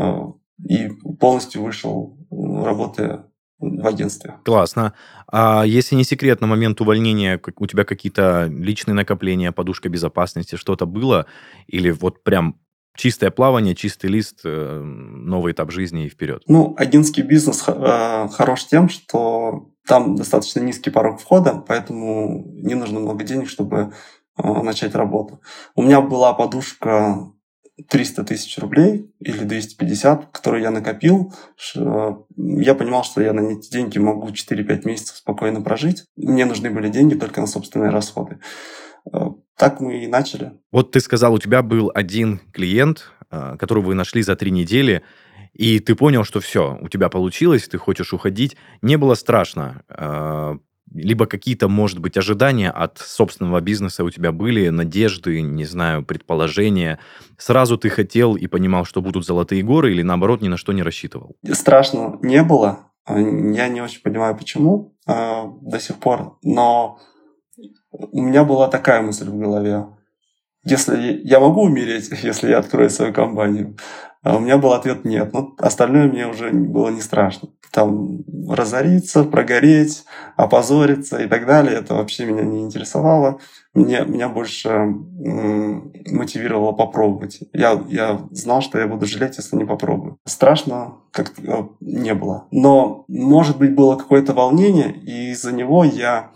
и 0.68 0.88
полностью 1.21 1.62
вышел, 1.62 2.18
работая 2.30 3.26
в 3.59 3.87
агентстве. 3.87 4.35
Классно. 4.44 4.94
А 5.30 5.64
если 5.64 5.94
не 5.94 6.04
секрет, 6.04 6.40
на 6.40 6.47
момент 6.47 6.80
увольнения 6.80 7.40
у 7.56 7.66
тебя 7.66 7.85
какие-то 7.85 8.47
личные 8.50 8.94
накопления, 8.94 9.52
подушка 9.52 9.88
безопасности, 9.88 10.56
что-то 10.56 10.87
было? 10.87 11.26
Или 11.66 11.90
вот 11.90 12.23
прям 12.25 12.61
чистое 12.97 13.30
плавание, 13.30 13.75
чистый 13.75 14.06
лист, 14.06 14.40
э, 14.44 14.80
новый 14.80 15.52
этап 15.52 15.71
жизни 15.71 16.06
и 16.06 16.09
вперед? 16.09 16.42
Ну, 16.47 16.75
агентский 16.78 17.23
бизнес 17.23 17.64
э, 17.66 18.28
хорош 18.33 18.66
тем, 18.66 18.88
что 18.88 19.71
там 19.87 20.16
достаточно 20.16 20.61
низкий 20.61 20.90
порог 20.90 21.21
входа, 21.21 21.62
поэтому 21.66 22.44
не 22.54 22.75
нужно 22.75 23.00
много 23.00 23.25
денег, 23.25 23.49
чтобы 23.49 23.92
начать 24.36 24.94
работу. 24.94 25.40
У 25.74 25.82
меня 25.82 26.00
была 26.00 26.32
подушка 26.34 27.30
300 27.88 28.24
тысяч 28.24 28.56
рублей 28.58 29.12
или 29.20 29.44
250, 29.44 30.30
которую 30.30 30.62
я 30.62 30.70
накопил. 30.70 31.32
Э, 31.76 32.14
я 32.36 32.74
понимал, 32.74 33.04
что 33.04 33.20
я 33.20 33.32
на 33.32 33.40
эти 33.52 33.70
деньги 33.70 33.98
могу 33.98 34.28
4-5 34.28 34.86
месяцев 34.86 35.16
спокойно 35.16 35.60
прожить. 35.60 36.04
Мне 36.16 36.44
нужны 36.44 36.70
были 36.70 36.88
деньги 36.88 37.14
только 37.14 37.40
на 37.40 37.46
собственные 37.46 37.90
расходы. 37.90 38.38
Э, 39.12 39.30
так 39.56 39.80
мы 39.80 40.04
и 40.04 40.06
начали. 40.06 40.52
Вот 40.70 40.92
ты 40.92 41.00
сказал, 41.00 41.34
у 41.34 41.38
тебя 41.38 41.62
был 41.62 41.90
один 41.94 42.40
клиент, 42.52 43.10
которого 43.30 43.86
вы 43.86 43.94
нашли 43.94 44.22
за 44.22 44.36
три 44.36 44.52
недели, 44.52 45.02
и 45.52 45.80
ты 45.80 45.96
понял, 45.96 46.22
что 46.24 46.38
все, 46.38 46.78
у 46.80 46.88
тебя 46.88 47.08
получилось, 47.08 47.66
ты 47.66 47.78
хочешь 47.78 48.12
уходить. 48.12 48.56
Не 48.82 48.96
было 48.96 49.14
страшно 49.14 49.82
либо 50.94 51.26
какие-то, 51.26 51.68
может 51.68 51.98
быть, 51.98 52.16
ожидания 52.16 52.70
от 52.70 52.98
собственного 52.98 53.60
бизнеса 53.60 54.04
у 54.04 54.10
тебя 54.10 54.32
были, 54.32 54.68
надежды, 54.68 55.42
не 55.42 55.64
знаю, 55.64 56.04
предположения. 56.04 56.98
Сразу 57.36 57.76
ты 57.76 57.88
хотел 57.88 58.36
и 58.36 58.46
понимал, 58.46 58.84
что 58.84 59.02
будут 59.02 59.26
золотые 59.26 59.62
горы, 59.62 59.92
или 59.92 60.02
наоборот, 60.02 60.40
ни 60.40 60.48
на 60.48 60.56
что 60.56 60.72
не 60.72 60.82
рассчитывал? 60.82 61.36
Страшно 61.52 62.18
не 62.22 62.42
было. 62.42 62.90
Я 63.08 63.68
не 63.68 63.82
очень 63.82 64.00
понимаю, 64.02 64.36
почему 64.36 64.96
э, 65.06 65.12
до 65.60 65.78
сих 65.78 65.96
пор, 65.96 66.38
но 66.42 66.98
у 67.90 68.22
меня 68.22 68.44
была 68.44 68.68
такая 68.68 69.02
мысль 69.02 69.28
в 69.28 69.36
голове. 69.36 69.86
Если 70.64 71.20
я 71.24 71.40
могу 71.40 71.62
умереть, 71.62 72.10
если 72.22 72.50
я 72.50 72.58
открою 72.58 72.88
свою 72.88 73.12
компанию, 73.12 73.76
а 74.24 74.36
у 74.36 74.40
меня 74.40 74.56
был 74.56 74.72
ответ 74.72 75.04
нет. 75.04 75.32
Но 75.32 75.54
остальное 75.58 76.08
мне 76.08 76.26
уже 76.26 76.50
было 76.50 76.88
не 76.88 77.02
страшно. 77.02 77.50
Там 77.70 78.24
разориться, 78.48 79.24
прогореть, 79.24 80.04
опозориться 80.36 81.22
и 81.22 81.28
так 81.28 81.46
далее, 81.46 81.78
это 81.78 81.94
вообще 81.94 82.24
меня 82.24 82.42
не 82.42 82.62
интересовало. 82.62 83.38
Мне, 83.74 84.04
меня 84.06 84.28
больше 84.28 84.70
мотивировало 86.06 86.72
попробовать. 86.72 87.40
Я, 87.52 87.82
я 87.88 88.20
знал, 88.30 88.62
что 88.62 88.78
я 88.78 88.86
буду 88.86 89.04
жалеть, 89.06 89.36
если 89.36 89.56
не 89.56 89.64
попробую. 89.64 90.18
Страшно 90.24 90.94
как 91.10 91.32
э, 91.38 91.64
не 91.80 92.14
было. 92.14 92.46
Но, 92.50 93.04
может 93.08 93.58
быть, 93.58 93.74
было 93.74 93.96
какое-то 93.96 94.32
волнение, 94.32 94.92
и 94.92 95.32
из-за 95.32 95.52
него 95.52 95.84
я 95.84 96.30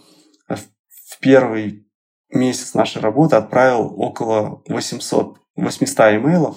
в 0.49 1.21
первый 1.21 1.87
месяц 2.31 2.75
нашей 2.75 3.01
работы 3.01 3.37
отправил 3.37 3.95
около 3.97 4.63
800, 4.69 5.39
800 5.57 5.99
имейлов 6.15 6.57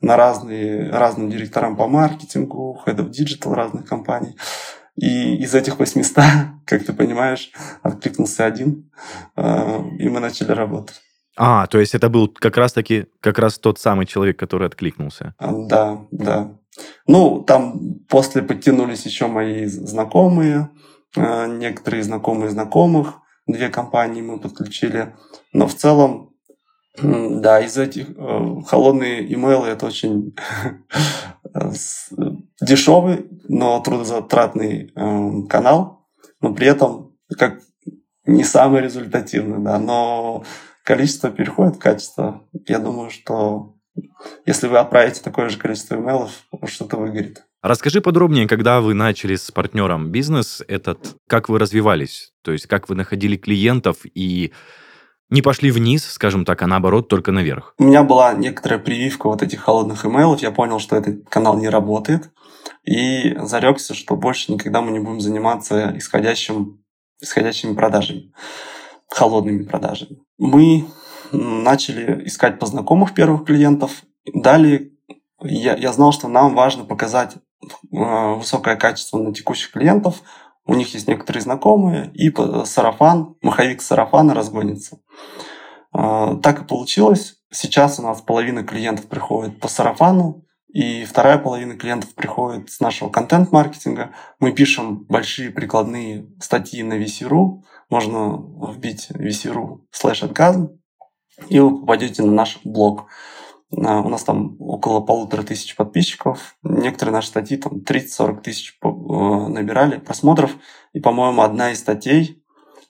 на 0.00 0.16
разные, 0.16 0.90
разным 0.90 1.30
директорам 1.30 1.76
по 1.76 1.86
маркетингу, 1.86 2.80
head 2.86 2.96
of 2.96 3.10
digital 3.10 3.54
разных 3.54 3.86
компаний. 3.86 4.36
И 4.96 5.36
из 5.36 5.54
этих 5.54 5.78
800, 5.78 6.24
как 6.66 6.84
ты 6.84 6.92
понимаешь, 6.92 7.50
откликнулся 7.82 8.44
один, 8.46 8.90
э, 9.36 9.82
и 9.98 10.08
мы 10.08 10.20
начали 10.20 10.52
работать. 10.52 11.00
А, 11.36 11.66
то 11.66 11.78
есть 11.78 11.94
это 11.94 12.08
был 12.08 12.28
как 12.28 12.56
раз-таки 12.56 13.06
как 13.20 13.38
раз 13.38 13.58
тот 13.58 13.78
самый 13.78 14.06
человек, 14.06 14.38
который 14.38 14.66
откликнулся. 14.66 15.34
А, 15.38 15.52
да, 15.52 16.06
да. 16.10 16.52
Ну, 17.06 17.42
там 17.42 18.00
после 18.08 18.42
подтянулись 18.42 19.06
еще 19.06 19.26
мои 19.26 19.66
знакомые, 19.66 20.70
э, 21.16 21.46
некоторые 21.46 22.02
знакомые 22.02 22.50
знакомых, 22.50 23.20
две 23.46 23.68
компании 23.68 24.22
мы 24.22 24.38
подключили. 24.38 25.14
Но 25.52 25.66
в 25.66 25.74
целом 25.74 26.29
да, 26.98 27.60
из 27.60 27.76
этих 27.76 28.10
э, 28.10 28.54
холодные 28.66 29.32
имейлы 29.32 29.68
это 29.68 29.86
очень 29.86 30.34
дешевый, 32.60 33.26
но 33.48 33.80
трудозатратный 33.80 34.92
э, 34.94 35.46
канал, 35.48 36.06
но 36.40 36.54
при 36.54 36.66
этом 36.66 37.16
как 37.38 37.60
не 38.26 38.44
самый 38.44 38.82
результативный, 38.82 39.62
да, 39.64 39.78
но 39.78 40.44
количество 40.84 41.30
переходит 41.30 41.76
в 41.76 41.78
качество. 41.78 42.42
Я 42.66 42.78
думаю, 42.78 43.10
что 43.10 43.76
если 44.46 44.66
вы 44.68 44.78
отправите 44.78 45.22
такое 45.22 45.48
же 45.48 45.58
количество 45.58 45.96
имейлов, 45.96 46.30
что-то 46.64 46.96
выгорит. 46.96 47.44
Расскажи 47.62 48.00
подробнее, 48.00 48.48
когда 48.48 48.80
вы 48.80 48.94
начали 48.94 49.36
с 49.36 49.50
партнером 49.50 50.10
бизнес 50.10 50.62
этот, 50.66 51.16
как 51.28 51.48
вы 51.48 51.58
развивались, 51.58 52.32
то 52.42 52.52
есть 52.52 52.66
как 52.66 52.88
вы 52.88 52.94
находили 52.94 53.36
клиентов 53.36 53.98
и 54.04 54.52
не 55.30 55.42
пошли 55.42 55.70
вниз, 55.70 56.04
скажем 56.04 56.44
так, 56.44 56.62
а 56.62 56.66
наоборот 56.66 57.08
только 57.08 57.32
наверх? 57.32 57.74
У 57.78 57.84
меня 57.84 58.02
была 58.02 58.34
некоторая 58.34 58.78
прививка 58.78 59.28
вот 59.28 59.42
этих 59.42 59.60
холодных 59.60 60.04
имейлов. 60.04 60.40
Я 60.40 60.50
понял, 60.50 60.78
что 60.78 60.96
этот 60.96 61.28
канал 61.28 61.56
не 61.56 61.68
работает. 61.68 62.30
И 62.84 63.36
зарекся, 63.42 63.94
что 63.94 64.16
больше 64.16 64.52
никогда 64.52 64.80
мы 64.80 64.90
не 64.90 64.98
будем 64.98 65.20
заниматься 65.20 65.96
исходящим, 65.96 66.82
исходящими 67.20 67.74
продажами, 67.74 68.32
холодными 69.08 69.64
продажами. 69.64 70.18
Мы 70.38 70.86
начали 71.32 72.26
искать 72.26 72.58
по 72.58 72.66
знакомых 72.66 73.14
первых 73.14 73.44
клиентов. 73.44 74.02
Далее 74.34 74.90
я, 75.42 75.76
я 75.76 75.92
знал, 75.92 76.12
что 76.12 76.28
нам 76.28 76.54
важно 76.54 76.84
показать 76.84 77.36
э, 77.36 78.34
высокое 78.34 78.76
качество 78.76 79.18
на 79.18 79.32
текущих 79.32 79.72
клиентов, 79.72 80.22
у 80.70 80.74
них 80.74 80.94
есть 80.94 81.08
некоторые 81.08 81.42
знакомые, 81.42 82.12
и 82.14 82.32
сарафан, 82.64 83.34
маховик 83.42 83.82
сарафана 83.82 84.34
разгонится. 84.34 85.00
А, 85.92 86.36
так 86.36 86.62
и 86.62 86.64
получилось. 86.64 87.38
Сейчас 87.50 87.98
у 87.98 88.02
нас 88.02 88.20
половина 88.20 88.62
клиентов 88.62 89.06
приходит 89.08 89.58
по 89.58 89.66
сарафану, 89.66 90.44
и 90.68 91.04
вторая 91.04 91.38
половина 91.38 91.76
клиентов 91.76 92.14
приходит 92.14 92.70
с 92.70 92.78
нашего 92.78 93.08
контент-маркетинга. 93.08 94.12
Мы 94.38 94.52
пишем 94.52 95.06
большие 95.08 95.50
прикладные 95.50 96.28
статьи 96.38 96.84
на 96.84 97.02
VC.ru. 97.02 97.64
Можно 97.90 98.40
вбить 98.72 99.08
VC.ru 99.10 99.80
слэш 99.90 100.22
и 101.48 101.58
вы 101.58 101.80
попадете 101.80 102.22
на 102.22 102.30
наш 102.30 102.60
блог. 102.62 103.06
У 103.70 104.08
нас 104.08 104.24
там 104.24 104.56
около 104.58 105.00
полутора 105.00 105.42
тысяч 105.42 105.76
подписчиков. 105.76 106.56
Некоторые 106.62 107.14
наши 107.14 107.28
статьи 107.28 107.56
там 107.56 107.78
30-40 107.78 108.40
тысяч 108.40 108.78
набирали 108.82 109.98
просмотров. 109.98 110.56
И, 110.92 111.00
по-моему, 111.00 111.42
одна 111.42 111.70
из 111.70 111.78
статей 111.78 112.42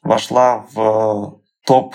вошла 0.02 0.66
в 0.72 1.40
топ 1.66 1.94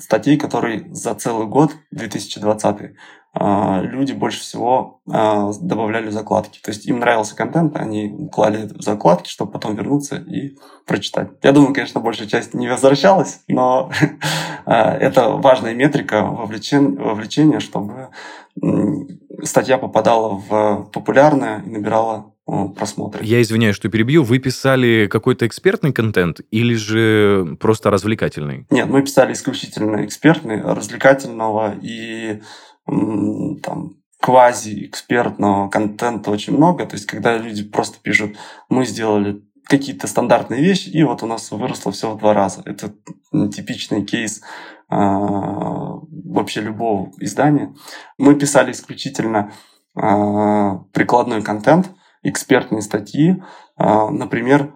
статей, 0.00 0.38
которые 0.38 0.88
за 0.94 1.14
целый 1.14 1.46
год, 1.46 1.72
2020, 1.90 2.76
а, 2.76 2.88
люди 3.36 4.12
больше 4.12 4.40
всего 4.40 5.00
а, 5.10 5.52
добавляли 5.60 6.10
закладки. 6.10 6.60
То 6.62 6.70
есть 6.70 6.86
им 6.86 7.00
нравился 7.00 7.34
контент, 7.34 7.76
они 7.76 8.28
клали 8.32 8.70
закладки, 8.78 9.28
чтобы 9.28 9.52
потом 9.52 9.74
вернуться 9.74 10.16
и 10.16 10.56
прочитать. 10.86 11.30
Я 11.42 11.52
думаю, 11.52 11.74
конечно, 11.74 12.00
большая 12.00 12.28
часть 12.28 12.54
не 12.54 12.68
возвращалась, 12.68 13.40
но 13.48 13.90
а, 14.66 14.96
это 14.96 15.30
важная 15.30 15.74
метрика 15.74 16.22
вовлечения, 16.22 17.60
чтобы 17.60 18.08
статья 19.42 19.78
попадала 19.78 20.40
в 20.48 20.90
популярное 20.92 21.62
и 21.66 21.70
набирала 21.70 22.34
просмотры. 22.46 23.24
Я 23.24 23.40
извиняюсь, 23.40 23.74
что 23.74 23.88
перебью. 23.88 24.22
Вы 24.22 24.38
писали 24.38 25.08
какой-то 25.10 25.46
экспертный 25.46 25.92
контент 25.92 26.40
или 26.50 26.74
же 26.74 27.56
просто 27.58 27.90
развлекательный? 27.90 28.66
Нет, 28.70 28.88
мы 28.88 29.02
писали 29.02 29.32
исключительно 29.32 30.04
экспертный, 30.04 30.60
развлекательного 30.60 31.74
и 31.80 32.42
там 32.86 33.96
квази-экспертного 34.20 35.68
контента 35.68 36.30
очень 36.30 36.56
много. 36.56 36.86
То 36.86 36.96
есть, 36.96 37.06
когда 37.06 37.36
люди 37.36 37.62
просто 37.62 37.98
пишут, 38.00 38.36
мы 38.68 38.86
сделали 38.86 39.42
какие-то 39.64 40.06
стандартные 40.06 40.62
вещи, 40.62 40.88
и 40.88 41.02
вот 41.02 41.22
у 41.22 41.26
нас 41.26 41.50
выросло 41.50 41.92
все 41.92 42.10
в 42.10 42.18
два 42.18 42.34
раза. 42.34 42.62
Это 42.64 42.94
типичный 43.50 44.04
кейс 44.04 44.40
э, 44.40 44.42
вообще 44.94 46.60
любого 46.60 47.12
издания. 47.18 47.74
Мы 48.18 48.34
писали 48.34 48.72
исключительно 48.72 49.52
э, 49.96 50.78
прикладной 50.92 51.42
контент, 51.42 51.90
экспертные 52.22 52.82
статьи. 52.82 53.42
Э, 53.78 54.08
например, 54.10 54.74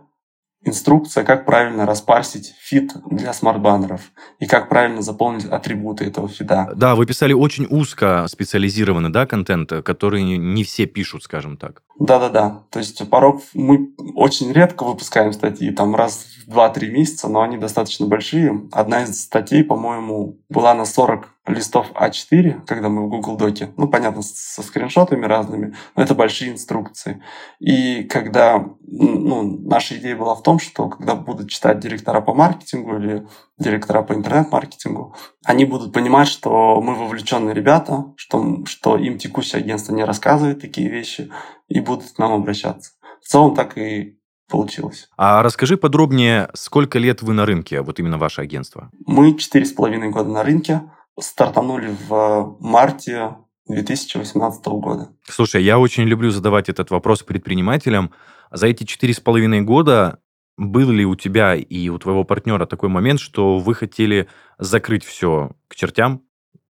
инструкция, 0.68 1.24
как 1.24 1.44
правильно 1.44 1.86
распарсить 1.86 2.54
фид 2.60 2.92
для 3.10 3.32
смарт-баннеров 3.32 4.00
и 4.38 4.46
как 4.46 4.68
правильно 4.68 5.02
заполнить 5.02 5.44
атрибуты 5.44 6.04
этого 6.04 6.28
фида. 6.28 6.70
Да, 6.76 6.94
вы 6.94 7.06
писали 7.06 7.32
очень 7.32 7.66
узко 7.68 8.26
специализированный 8.28 9.10
да, 9.10 9.26
контент, 9.26 9.72
который 9.84 10.22
не 10.22 10.64
все 10.64 10.86
пишут, 10.86 11.24
скажем 11.24 11.56
так. 11.56 11.82
Да-да-да. 11.98 12.62
То 12.70 12.78
есть 12.78 13.08
порог 13.10 13.42
мы 13.54 13.90
очень 14.14 14.52
редко 14.52 14.84
выпускаем 14.84 15.32
статьи, 15.32 15.72
там 15.72 15.96
раз 15.96 16.26
в 16.46 16.50
2-3 16.50 16.90
месяца, 16.90 17.28
но 17.28 17.42
они 17.42 17.58
достаточно 17.58 18.06
большие. 18.06 18.68
Одна 18.70 19.02
из 19.02 19.20
статей, 19.20 19.64
по-моему, 19.64 20.38
была 20.48 20.74
на 20.74 20.84
40 20.84 21.28
листов 21.48 21.90
А4, 21.94 22.62
когда 22.66 22.88
мы 22.88 23.06
в 23.06 23.08
Google 23.08 23.36
Доке, 23.36 23.70
ну, 23.76 23.88
понятно, 23.88 24.22
со 24.22 24.62
скриншотами 24.62 25.26
разными, 25.26 25.74
но 25.96 26.02
это 26.02 26.14
большие 26.14 26.52
инструкции. 26.52 27.22
И 27.58 28.04
когда, 28.04 28.64
ну, 28.86 29.42
наша 29.42 29.96
идея 29.96 30.16
была 30.16 30.34
в 30.34 30.42
том, 30.42 30.58
что 30.58 30.88
когда 30.88 31.14
будут 31.16 31.50
читать 31.50 31.80
директора 31.80 32.20
по 32.20 32.32
маркетингу 32.32 32.96
или 32.96 33.26
директора 33.58 34.02
по 34.02 34.12
интернет-маркетингу, 34.12 35.14
они 35.44 35.64
будут 35.64 35.92
понимать, 35.92 36.28
что 36.28 36.80
мы 36.80 36.94
вовлеченные 36.94 37.54
ребята, 37.54 38.12
что, 38.16 38.64
что 38.66 38.96
им 38.96 39.18
текущее 39.18 39.60
агентство 39.60 39.94
не 39.94 40.04
рассказывает 40.04 40.60
такие 40.60 40.88
вещи, 40.88 41.30
и 41.68 41.80
будут 41.80 42.10
к 42.10 42.18
нам 42.18 42.32
обращаться. 42.32 42.92
В 43.22 43.28
целом 43.28 43.54
так 43.54 43.78
и 43.78 44.18
получилось. 44.48 45.08
А 45.16 45.42
расскажи 45.42 45.76
подробнее, 45.76 46.48
сколько 46.54 46.98
лет 46.98 47.22
вы 47.22 47.34
на 47.34 47.46
рынке, 47.46 47.82
вот 47.82 47.98
именно 47.98 48.18
ваше 48.18 48.40
агентство? 48.40 48.90
Мы 49.06 49.36
четыре 49.36 49.66
с 49.66 49.72
половиной 49.72 50.10
года 50.10 50.30
на 50.30 50.42
рынке. 50.42 50.82
Стартанули 51.20 51.94
в 52.08 52.56
марте 52.60 53.36
2018 53.66 54.66
года. 54.66 55.10
Слушай, 55.28 55.62
я 55.62 55.78
очень 55.78 56.04
люблю 56.04 56.30
задавать 56.30 56.68
этот 56.68 56.90
вопрос 56.90 57.22
предпринимателям. 57.22 58.12
За 58.50 58.66
эти 58.66 58.84
четыре 58.84 59.12
с 59.12 59.20
половиной 59.20 59.60
года 59.60 60.20
был 60.56 60.90
ли 60.90 61.04
у 61.04 61.14
тебя 61.14 61.54
и 61.54 61.88
у 61.88 61.98
твоего 61.98 62.24
партнера 62.24 62.66
такой 62.66 62.88
момент, 62.88 63.20
что 63.20 63.58
вы 63.58 63.74
хотели 63.74 64.28
закрыть 64.58 65.04
все 65.04 65.52
к 65.68 65.76
чертям, 65.76 66.22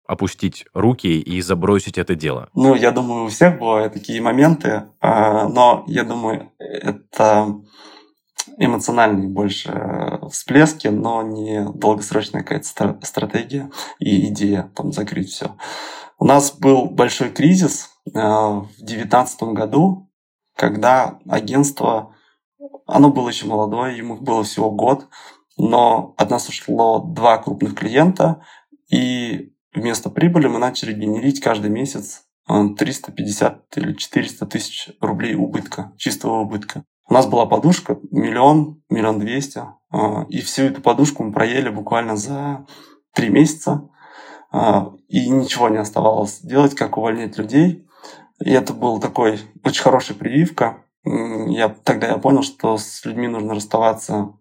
опустить 0.08 0.64
руки 0.74 1.20
и 1.20 1.40
забросить 1.42 1.98
это 1.98 2.16
дело? 2.16 2.48
Ну, 2.54 2.74
я 2.74 2.90
думаю, 2.90 3.26
у 3.26 3.28
всех 3.28 3.58
бывают 3.58 3.92
такие 3.92 4.20
моменты, 4.20 4.84
а, 5.00 5.48
но 5.48 5.84
я 5.86 6.02
думаю, 6.02 6.50
это 6.58 7.54
эмоциональные 8.56 9.28
больше 9.28 10.18
всплески, 10.32 10.88
но 10.88 11.22
не 11.22 11.64
долгосрочная 11.74 12.42
какая-то 12.42 12.98
стратегия 13.02 13.70
и 14.00 14.28
идея 14.28 14.72
там 14.74 14.92
закрыть 14.92 15.28
все. 15.28 15.56
У 16.18 16.24
нас 16.24 16.52
был 16.52 16.86
большой 16.86 17.28
кризис 17.28 17.90
а, 18.14 18.60
в 18.60 18.76
2019 18.78 19.42
году, 19.42 20.10
когда 20.56 21.18
агентство 21.28 22.14
оно 22.86 23.10
было 23.10 23.28
еще 23.28 23.46
молодое, 23.46 23.98
ему 23.98 24.16
было 24.16 24.42
всего 24.42 24.70
год, 24.70 25.06
но 25.58 26.14
от 26.16 26.30
нас 26.30 26.48
ушло 26.48 27.00
два 27.00 27.36
крупных 27.36 27.74
клиента, 27.74 28.42
и 28.90 29.52
вместо 29.74 30.10
прибыли 30.10 30.46
мы 30.48 30.58
начали 30.58 30.92
генерить 30.92 31.40
каждый 31.40 31.70
месяц 31.70 32.24
350 32.46 33.64
э, 33.76 33.80
или 33.80 33.92
400 33.92 34.46
тысяч 34.46 34.90
рублей 35.00 35.34
убытка, 35.34 35.92
чистого 35.96 36.40
убытка. 36.40 36.84
У 37.08 37.14
нас 37.14 37.26
была 37.26 37.46
подушка 37.46 37.98
миллион, 38.10 38.82
миллион 38.88 39.18
двести, 39.18 39.62
э, 39.92 39.98
и 40.28 40.40
всю 40.40 40.64
эту 40.64 40.80
подушку 40.80 41.24
мы 41.24 41.32
проели 41.32 41.68
буквально 41.68 42.16
за 42.16 42.66
три 43.14 43.28
месяца, 43.28 43.88
э, 44.52 44.58
и 45.08 45.28
ничего 45.28 45.68
не 45.68 45.78
оставалось 45.78 46.40
делать, 46.40 46.74
как 46.74 46.96
увольнять 46.96 47.36
людей. 47.38 47.86
И 48.44 48.50
это 48.50 48.72
был 48.72 49.00
такой 49.00 49.40
очень 49.64 49.82
хорошая 49.82 50.16
прививка, 50.16 50.84
я, 51.04 51.68
тогда 51.68 52.08
я 52.08 52.18
понял, 52.18 52.42
что 52.42 52.76
с 52.76 53.04
людьми 53.04 53.28
нужно 53.28 53.54
расставаться 53.54 54.34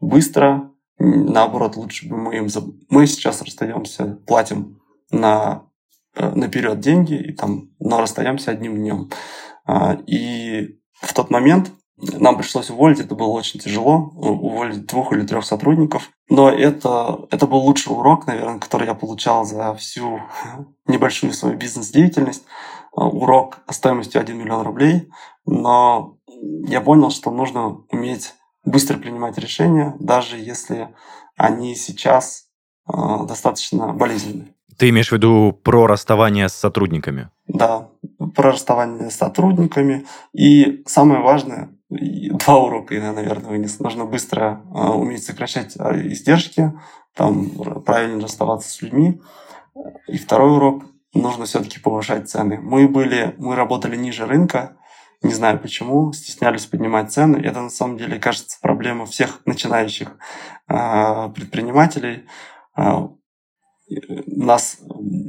быстро. 0.00 0.70
Наоборот, 0.98 1.76
лучше 1.76 2.08
бы 2.08 2.16
мы 2.16 2.36
им... 2.36 2.48
Мы 2.88 3.06
сейчас 3.06 3.42
расстаемся, 3.42 4.18
платим 4.26 4.80
на 5.10 5.64
э, 6.14 6.30
наперед 6.34 6.80
деньги, 6.80 7.14
и 7.14 7.32
там, 7.32 7.70
но 7.78 8.00
расстаемся 8.00 8.50
одним 8.50 8.76
днем. 8.76 9.10
А, 9.66 9.98
и 10.06 10.78
в 10.94 11.12
тот 11.12 11.30
момент 11.30 11.70
нам 11.96 12.36
пришлось 12.36 12.70
уволить, 12.70 13.00
это 13.00 13.14
было 13.14 13.28
очень 13.28 13.58
тяжело, 13.58 14.12
уволить 14.14 14.86
двух 14.86 15.12
или 15.12 15.26
трех 15.26 15.44
сотрудников. 15.44 16.10
Но 16.28 16.50
это, 16.50 17.26
это 17.30 17.46
был 17.46 17.58
лучший 17.58 17.92
урок, 17.92 18.26
наверное, 18.26 18.58
который 18.58 18.86
я 18.86 18.94
получал 18.94 19.44
за 19.44 19.74
всю 19.74 20.20
небольшую 20.86 21.32
свою 21.32 21.56
бизнес-деятельность. 21.56 22.44
А, 22.96 23.06
урок 23.06 23.58
стоимостью 23.70 24.20
1 24.20 24.36
миллион 24.36 24.66
рублей 24.66 25.08
но 25.46 26.18
я 26.66 26.80
понял, 26.80 27.10
что 27.10 27.30
нужно 27.30 27.84
уметь 27.90 28.34
быстро 28.66 28.98
принимать 28.98 29.38
решения, 29.38 29.94
даже 29.98 30.36
если 30.36 30.88
они 31.36 31.74
сейчас 31.74 32.48
э, 32.88 32.92
достаточно 33.26 33.92
болезненные. 33.92 34.48
Ты 34.76 34.90
имеешь 34.90 35.08
в 35.08 35.12
виду 35.12 35.58
про 35.62 35.86
расставание 35.86 36.50
с 36.50 36.54
сотрудниками? 36.54 37.30
Да, 37.46 37.88
про 38.34 38.52
расставание 38.52 39.10
с 39.10 39.16
сотрудниками. 39.16 40.06
И 40.34 40.82
самое 40.86 41.22
важное, 41.22 41.70
два 41.88 42.58
урока 42.58 42.94
я, 42.94 43.12
наверное, 43.12 43.50
вынес. 43.50 43.78
Нужно 43.78 44.04
быстро 44.04 44.62
э, 44.74 44.88
уметь 44.88 45.24
сокращать 45.24 45.74
а, 45.78 45.96
издержки, 45.96 46.72
там, 47.14 47.50
правильно 47.86 48.20
расставаться 48.22 48.70
с 48.70 48.82
людьми. 48.82 49.20
И 50.08 50.18
второй 50.18 50.56
урок, 50.56 50.84
нужно 51.14 51.46
все-таки 51.46 51.80
повышать 51.80 52.28
цены. 52.28 52.58
Мы 52.60 52.88
были, 52.88 53.34
мы 53.38 53.54
работали 53.54 53.96
ниже 53.96 54.26
рынка, 54.26 54.76
не 55.22 55.32
знаю 55.32 55.58
почему, 55.58 56.12
стеснялись 56.12 56.66
поднимать 56.66 57.12
цены. 57.12 57.38
Это 57.38 57.60
на 57.60 57.70
самом 57.70 57.98
деле, 57.98 58.18
кажется, 58.18 58.58
проблема 58.60 59.06
всех 59.06 59.40
начинающих 59.46 60.16
э, 60.68 61.28
предпринимателей. 61.34 62.24
Э, 62.76 63.08
нас, 64.26 64.78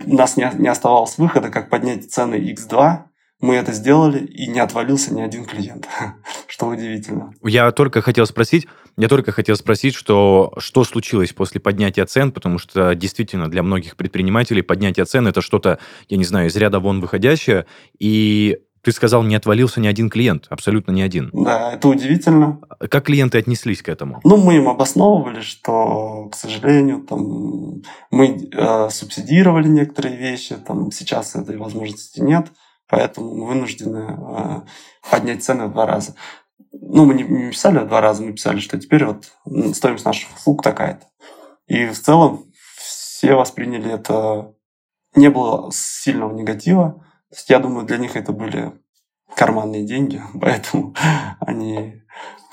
нас 0.06 0.38
не, 0.38 0.50
не 0.56 0.68
оставалось 0.68 1.18
выхода, 1.18 1.50
как 1.50 1.70
поднять 1.70 2.12
цены 2.12 2.36
X2. 2.36 3.04
Мы 3.40 3.54
это 3.54 3.72
сделали, 3.72 4.26
и 4.26 4.48
не 4.48 4.60
отвалился 4.60 5.14
ни 5.14 5.22
один 5.22 5.46
клиент, 5.46 5.88
что 6.48 6.68
удивительно. 6.68 7.32
Я 7.44 7.72
только 7.72 8.02
хотел 8.02 8.26
спросить, 8.26 8.68
я 8.98 9.08
только 9.08 9.32
хотел 9.32 9.56
спросить, 9.56 9.94
что, 9.94 10.54
что 10.58 10.84
случилось 10.84 11.34
после 11.34 11.62
поднятия 11.62 12.06
цен, 12.06 12.32
потому 12.32 12.58
что 12.58 12.96
действительно 12.96 13.48
для 13.48 13.62
многих 13.62 13.96
предпринимателей 13.96 14.64
поднятие 14.64 15.06
цен 15.06 15.28
это 15.28 15.42
что-то, 15.42 15.78
я 16.10 16.18
не 16.18 16.24
знаю, 16.24 16.48
из 16.48 16.56
ряда 16.56 16.80
вон 16.80 17.00
выходящее, 17.00 17.68
и 18.00 18.58
ты 18.82 18.92
сказал, 18.92 19.24
не 19.24 19.36
отвалился 19.36 19.80
ни 19.80 19.88
один 19.88 20.10
клиент, 20.10 20.46
абсолютно 20.50 20.92
ни 20.92 21.02
один. 21.02 21.30
Да, 21.34 21.74
это 21.74 21.88
удивительно. 21.88 22.60
Как 22.90 23.06
клиенты 23.06 23.38
отнеслись 23.38 23.82
к 23.82 23.90
этому? 23.90 24.20
Ну, 24.24 24.38
мы 24.38 24.58
им 24.58 24.68
обосновывали, 24.70 25.42
что, 25.42 26.30
к 26.32 26.36
сожалению, 26.36 27.02
там, 27.02 27.82
мы 28.12 28.50
э, 28.52 28.90
субсидировали 28.90 29.68
некоторые 29.68 30.16
вещи, 30.16 30.56
там, 30.56 30.92
сейчас 30.92 31.36
этой 31.36 31.58
возможности 31.58 32.20
нет, 32.20 32.48
поэтому 32.88 33.34
мы 33.36 33.48
вынуждены 33.48 34.18
э, 34.18 34.62
поднять 35.10 35.44
цены 35.44 35.68
в 35.68 35.74
два 35.74 35.86
раза. 35.86 36.16
Ну, 36.72 37.06
мы 37.06 37.14
не, 37.14 37.24
не 37.24 37.52
писали 37.52 37.80
в 37.80 37.88
два 37.88 38.02
раза, 38.02 38.24
мы 38.24 38.34
писали, 38.34 38.60
что 38.60 38.80
теперь 38.80 39.06
вот 39.06 39.32
стоимость 39.76 40.06
наших 40.06 40.36
услуг 40.36 40.64
такая-то. 40.64 41.06
И 41.68 41.88
в 41.88 42.00
целом 42.00 42.46
все 42.78 43.36
восприняли 43.36 43.92
это 43.92 44.54
не 45.16 45.30
было 45.30 45.70
сильного 45.74 46.34
негатива. 46.34 47.04
Я 47.48 47.60
думаю, 47.60 47.86
для 47.86 47.98
них 47.98 48.16
это 48.16 48.32
были 48.32 48.74
карманные 49.36 49.86
деньги, 49.86 50.22
поэтому 50.42 50.96
они 51.40 52.04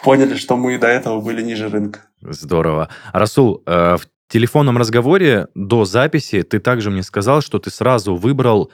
поняли, 0.03 0.35
что 0.35 0.57
мы 0.57 0.79
до 0.79 0.87
этого 0.87 1.21
были 1.21 1.43
ниже 1.43 1.69
рынка. 1.69 2.01
Здорово. 2.21 2.89
Расул, 3.13 3.63
э, 3.67 3.97
в 3.97 4.07
телефонном 4.29 4.79
разговоре 4.79 5.49
до 5.55 5.85
записи 5.85 6.43
ты 6.43 6.59
также 6.59 6.91
мне 6.91 7.03
сказал, 7.03 7.41
что 7.41 7.59
ты 7.59 7.71
сразу 7.71 8.17
выбрал, 8.17 8.71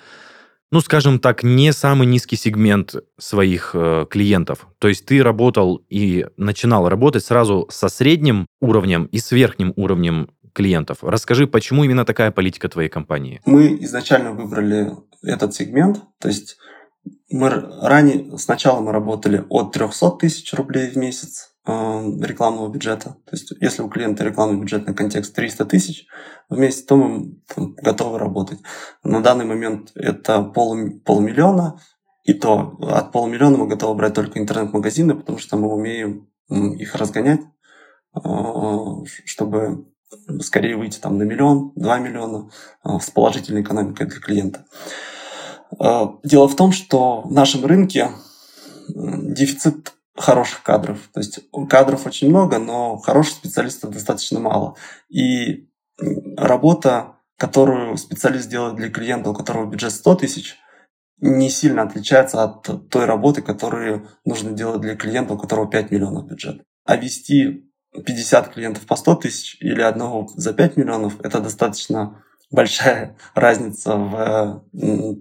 ну, 0.73 0.81
скажем 0.81 1.19
так, 1.19 1.43
не 1.43 1.73
самый 1.73 2.07
низкий 2.07 2.37
сегмент 2.37 2.95
своих 3.19 3.73
э, 3.75 4.07
клиентов. 4.09 4.69
То 4.79 4.89
есть 4.89 5.05
ты 5.07 5.23
работал 5.23 5.83
и 5.89 6.27
начинал 6.37 6.89
работать 6.89 7.25
сразу 7.25 7.67
со 7.71 7.89
средним 7.89 8.47
уровнем 8.61 9.05
и 9.05 9.19
с 9.19 9.33
верхним 9.33 9.73
уровнем 9.77 10.31
клиентов. 10.53 10.99
Расскажи, 11.03 11.47
почему 11.47 11.85
именно 11.85 12.05
такая 12.05 12.31
политика 12.31 12.69
твоей 12.69 12.89
компании? 12.89 13.41
Мы 13.45 13.77
изначально 13.85 14.33
выбрали 14.33 14.93
этот 15.23 15.55
сегмент, 15.55 16.03
то 16.19 16.29
есть 16.29 16.57
мы 17.31 17.49
ранее, 17.49 18.37
сначала 18.39 18.81
мы 18.81 18.93
работали 18.93 19.45
от 19.49 19.73
300 19.73 20.11
тысяч 20.13 20.53
рублей 20.53 20.91
в 20.91 20.97
месяц 20.97 21.55
э, 21.67 21.71
рекламного 21.73 22.69
бюджета. 22.69 23.17
То 23.25 23.33
есть, 23.33 23.53
если 23.61 23.83
у 23.83 23.89
клиента 23.89 24.25
рекламный 24.25 24.61
бюджетный 24.61 24.95
контекст 24.95 25.35
300 25.35 25.65
тысяч 25.67 26.07
в 26.49 26.59
месяц, 26.59 26.85
то 26.85 26.97
мы 26.97 27.37
там, 27.55 27.75
готовы 27.75 28.19
работать. 28.19 28.59
На 29.05 29.23
данный 29.23 29.45
момент 29.45 29.93
это 29.95 30.43
пол, 30.43 30.77
полмиллиона, 31.05 31.81
и 32.25 32.35
то 32.35 32.77
от 32.83 33.13
полумиллиона 33.13 33.59
мы 33.59 33.69
готовы 33.69 33.95
брать 33.95 34.15
только 34.15 34.39
интернет-магазины, 34.39 35.15
потому 35.15 35.39
что 35.39 35.57
мы 35.57 35.73
умеем 35.73 36.29
их 36.49 36.95
разгонять, 36.97 37.41
э, 38.15 38.21
чтобы 39.25 39.87
скорее 40.41 40.77
выйти 40.77 40.99
там 40.99 41.19
на 41.19 41.23
миллион, 41.23 41.73
два 41.77 41.99
миллиона 41.99 42.51
э, 42.85 42.99
с 43.01 43.11
положительной 43.11 43.63
экономикой 43.63 44.07
для 44.07 44.21
клиента. 44.21 44.67
Э, 45.79 46.07
дело 46.25 46.49
в 46.49 46.57
том, 46.57 46.73
что 46.73 47.23
в 47.23 47.33
нашем 47.33 47.65
рынке 47.65 48.11
дефицит 48.89 49.95
хороших 50.17 50.63
кадров. 50.63 51.09
То 51.13 51.21
есть 51.21 51.41
кадров 51.69 52.07
очень 52.07 52.29
много, 52.29 52.59
но 52.59 52.99
хороших 52.99 53.35
специалистов 53.35 53.91
достаточно 53.91 54.41
мало. 54.41 54.77
И 55.09 55.69
работа, 56.37 57.17
которую 57.39 57.97
специалист 57.97 58.49
делает 58.49 58.77
для 58.77 58.91
клиента, 58.91 59.31
у 59.31 59.35
которого 59.35 59.71
бюджет 59.71 59.93
100 59.93 60.15
тысяч, 60.17 60.57
не 61.19 61.51
сильно 61.51 61.83
отличается 61.83 62.43
от 62.43 62.89
той 62.89 63.05
работы, 63.05 63.43
которую 63.43 64.09
нужно 64.25 64.53
делать 64.53 64.81
для 64.81 64.97
клиента, 64.97 65.35
у 65.35 65.39
которого 65.39 65.71
5 65.71 65.91
миллионов 65.91 66.27
бюджет. 66.27 66.63
А 66.85 66.97
вести 66.97 67.70
50 67.93 68.55
клиентов 68.55 68.87
по 68.87 68.97
100 68.97 69.15
тысяч 69.17 69.57
или 69.61 69.81
одного 69.81 70.29
за 70.35 70.53
5 70.53 70.77
миллионов– 70.77 71.21
это 71.23 71.41
достаточно 71.41 72.23
большая 72.51 73.17
разница 73.35 73.97
в 73.97 74.65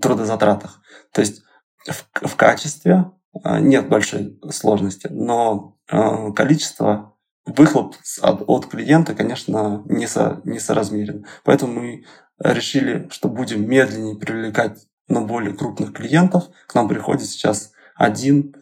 трудозатратах. 0.01 0.82
То 1.12 1.21
есть 1.21 1.41
в, 1.88 2.27
в 2.27 2.36
качестве 2.36 3.12
а, 3.43 3.60
нет 3.60 3.88
большой 3.89 4.39
сложности, 4.51 5.08
но 5.10 5.77
а, 5.89 6.32
количество 6.32 7.15
выхлоп 7.45 7.95
от, 8.21 8.43
от 8.47 8.65
клиента, 8.67 9.15
конечно, 9.15 9.84
не 9.86 10.08
со, 10.08 10.41
несоразмерен. 10.43 11.25
Поэтому 11.43 11.73
мы 11.73 12.05
решили, 12.39 13.08
что 13.12 13.27
будем 13.27 13.67
медленнее 13.67 14.15
привлекать 14.15 14.88
на 15.08 15.21
более 15.21 15.53
крупных 15.53 15.93
клиентов. 15.93 16.45
К 16.67 16.75
нам 16.75 16.88
приходит 16.88 17.27
сейчас 17.27 17.71
один 17.95 18.55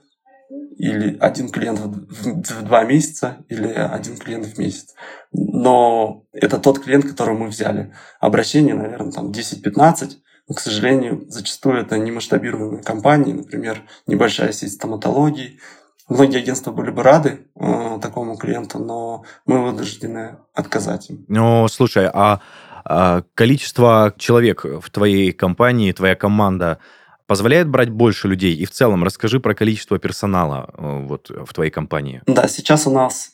или 0.77 1.17
один 1.19 1.49
клиент 1.49 1.79
в 1.79 2.61
два 2.63 2.83
месяца, 2.83 3.37
или 3.49 3.67
один 3.67 4.17
клиент 4.17 4.45
в 4.45 4.57
месяц. 4.59 4.93
Но 5.31 6.23
это 6.33 6.59
тот 6.59 6.79
клиент, 6.79 7.05
которого 7.05 7.37
мы 7.37 7.47
взяли. 7.47 7.93
Обращение, 8.19 8.75
наверное, 8.75 9.11
там 9.11 9.31
10-15. 9.31 10.11
Но, 10.47 10.55
к 10.55 10.59
сожалению, 10.59 11.25
зачастую 11.27 11.81
это 11.81 11.97
не 11.97 12.11
масштабируемые 12.11 12.83
компании, 12.83 13.33
например, 13.33 13.81
небольшая 14.05 14.51
сеть 14.53 14.73
стоматологии. 14.73 15.59
Многие 16.07 16.39
агентства 16.39 16.71
были 16.71 16.91
бы 16.91 17.03
рады 17.03 17.47
э, 17.59 17.99
такому 18.01 18.37
клиенту, 18.37 18.79
но 18.79 19.25
мы 19.45 19.61
вынуждены 19.61 20.37
отказать 20.53 21.09
им. 21.09 21.25
Ну, 21.27 21.67
слушай, 21.67 22.09
а, 22.13 22.39
а 22.85 23.23
количество 23.33 24.13
человек 24.17 24.63
в 24.63 24.89
твоей 24.89 25.33
компании, 25.33 25.91
твоя 25.91 26.15
команда, 26.15 26.77
позволяет 27.27 27.69
брать 27.69 27.89
больше 27.89 28.27
людей? 28.27 28.55
И 28.55 28.65
в 28.65 28.71
целом 28.71 29.03
расскажи 29.03 29.39
про 29.39 29.53
количество 29.53 29.99
персонала 29.99 30.73
э, 30.73 31.05
вот, 31.05 31.29
в 31.29 31.53
твоей 31.53 31.69
компании. 31.69 32.23
Да, 32.25 32.47
сейчас 32.47 32.87
у 32.87 32.91
нас 32.91 33.31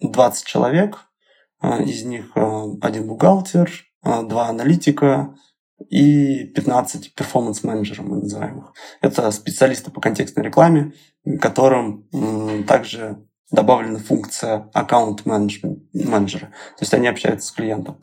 20 0.00 0.46
человек, 0.46 0.98
э, 1.62 1.82
из 1.84 2.04
них 2.04 2.30
э, 2.36 2.64
один 2.82 3.08
бухгалтер, 3.08 3.70
два 4.02 4.48
аналитика 4.48 5.34
и 5.90 6.44
15 6.44 7.14
перформанс-менеджеров 7.14 8.06
мы 8.06 8.16
называем 8.18 8.60
их. 8.60 8.72
Это 9.02 9.30
специалисты 9.30 9.90
по 9.90 10.00
контекстной 10.00 10.44
рекламе, 10.44 10.94
которым 11.38 12.08
также 12.66 13.18
добавлена 13.50 13.98
функция 13.98 14.70
аккаунт-менеджера. 14.72 16.46
То 16.46 16.80
есть 16.80 16.94
они 16.94 17.08
общаются 17.08 17.48
с 17.48 17.52
клиентом. 17.52 18.00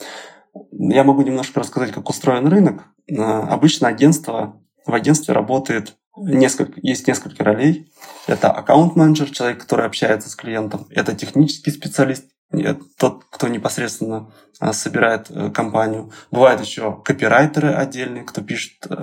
Я 0.71 1.03
могу 1.03 1.23
немножко 1.23 1.59
рассказать, 1.59 1.91
как 1.91 2.09
устроен 2.09 2.47
рынок. 2.47 2.83
Обычно 3.09 3.87
агентство 3.87 4.61
в 4.87 4.93
агентстве 4.93 5.33
работает 5.33 5.95
несколько, 6.15 6.79
есть 6.81 7.07
несколько 7.07 7.43
ролей. 7.43 7.91
Это 8.25 8.51
аккаунт-менеджер, 8.51 9.29
человек, 9.29 9.61
который 9.61 9.85
общается 9.85 10.29
с 10.29 10.35
клиентом. 10.35 10.87
Это 10.89 11.15
технический 11.15 11.71
специалист, 11.71 12.25
тот, 12.97 13.25
кто 13.29 13.49
непосредственно 13.49 14.31
а, 14.59 14.71
собирает 14.71 15.29
э, 15.29 15.51
компанию. 15.51 16.11
Бывают 16.31 16.61
еще 16.61 17.01
копирайтеры 17.03 17.73
отдельные, 17.73 18.23
кто 18.23 18.41
пишет 18.41 18.87
э, 18.89 18.93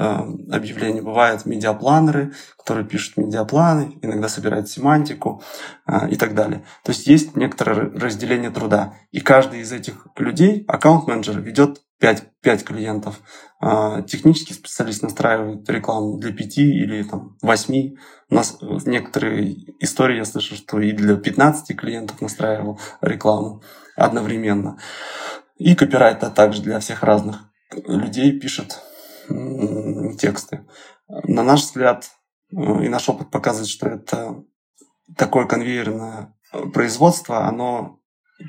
объявления. 0.50 1.02
Бывают 1.02 1.44
медиапланеры, 1.44 2.32
которые 2.56 2.86
пишут 2.86 3.18
медиапланы, 3.18 3.98
иногда 4.00 4.28
собирают 4.28 4.70
семантику 4.70 5.42
э, 5.86 6.08
и 6.08 6.16
так 6.16 6.34
далее. 6.34 6.64
То 6.84 6.92
есть 6.92 7.06
есть 7.06 7.36
некоторое 7.36 7.90
разделение 7.90 8.50
труда. 8.50 8.94
И 9.12 9.20
каждый 9.20 9.60
из 9.60 9.72
этих 9.72 10.06
людей, 10.16 10.64
аккаунт-менеджер, 10.66 11.38
ведет 11.40 11.82
5, 12.00 12.40
5 12.42 12.64
клиентов. 12.64 13.20
А, 13.60 14.02
технический 14.02 14.54
специалист 14.54 15.02
настраивает 15.02 15.68
рекламу 15.70 16.18
для 16.18 16.32
5 16.32 16.58
или 16.58 17.02
там, 17.04 17.36
8. 17.42 17.94
У 18.30 18.34
нас 18.34 18.58
некоторые 18.84 19.74
истории 19.80 20.18
я 20.18 20.24
слышу, 20.24 20.54
что 20.54 20.80
и 20.80 20.92
для 20.92 21.16
15 21.16 21.76
клиентов 21.76 22.20
настраивал 22.20 22.80
рекламу 23.00 23.62
одновременно. 23.96 24.78
И 25.56 25.74
копирайтер 25.74 26.30
также 26.30 26.62
для 26.62 26.80
всех 26.80 27.02
разных 27.02 27.50
людей 27.86 28.38
пишет 28.38 28.80
тексты. 30.18 30.66
На 31.08 31.42
наш 31.42 31.62
взгляд 31.62 32.10
э, 32.52 32.84
и 32.84 32.88
наш 32.88 33.08
опыт 33.08 33.30
показывает, 33.30 33.68
что 33.68 33.88
это 33.88 34.42
такое 35.16 35.46
конвейерное 35.46 36.34
производство, 36.72 37.46
оно 37.46 38.00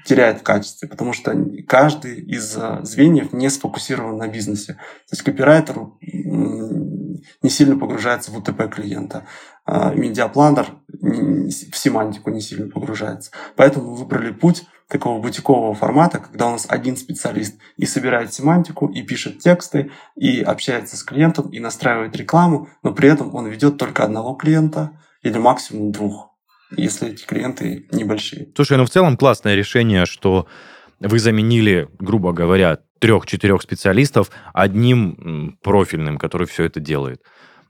теряет 0.05 0.39
в 0.39 0.43
качестве, 0.43 0.87
потому 0.87 1.13
что 1.13 1.35
каждый 1.67 2.19
из 2.21 2.55
э, 2.57 2.79
звеньев 2.83 3.33
не 3.33 3.49
сфокусирован 3.49 4.17
на 4.17 4.27
бизнесе. 4.27 4.73
То 4.73 5.13
есть 5.13 5.23
копирайтер 5.23 5.75
не 6.01 7.49
сильно 7.49 7.77
погружается 7.77 8.31
в 8.31 8.37
УТП 8.37 8.69
клиента. 8.71 9.25
А 9.65 9.93
медиапланер 9.93 10.67
в 10.87 11.77
семантику 11.77 12.29
не 12.29 12.41
сильно 12.41 12.69
погружается. 12.69 13.31
Поэтому 13.55 13.91
мы 13.91 13.95
выбрали 13.95 14.31
путь 14.31 14.65
такого 14.87 15.19
бутикового 15.21 15.73
формата, 15.73 16.19
когда 16.19 16.47
у 16.47 16.51
нас 16.51 16.65
один 16.69 16.97
специалист 16.97 17.57
и 17.77 17.85
собирает 17.85 18.33
семантику, 18.33 18.87
и 18.87 19.01
пишет 19.01 19.39
тексты, 19.39 19.91
и 20.15 20.41
общается 20.41 20.97
с 20.97 21.03
клиентом, 21.03 21.49
и 21.49 21.59
настраивает 21.59 22.15
рекламу, 22.15 22.69
но 22.83 22.93
при 22.93 23.09
этом 23.09 23.33
он 23.33 23.47
ведет 23.47 23.77
только 23.77 24.03
одного 24.03 24.35
клиента 24.35 24.99
или 25.23 25.37
максимум 25.39 25.91
двух 25.91 26.34
если 26.71 27.09
эти 27.09 27.25
клиенты 27.25 27.87
небольшие. 27.91 28.49
Слушай, 28.55 28.77
ну 28.77 28.85
в 28.85 28.89
целом 28.89 29.17
классное 29.17 29.55
решение, 29.55 30.05
что 30.05 30.47
вы 30.99 31.19
заменили, 31.19 31.89
грубо 31.99 32.31
говоря, 32.33 32.79
трех-четырех 32.99 33.61
специалистов 33.61 34.31
одним 34.53 35.57
профильным, 35.61 36.17
который 36.17 36.47
все 36.47 36.63
это 36.63 36.79
делает. 36.79 37.21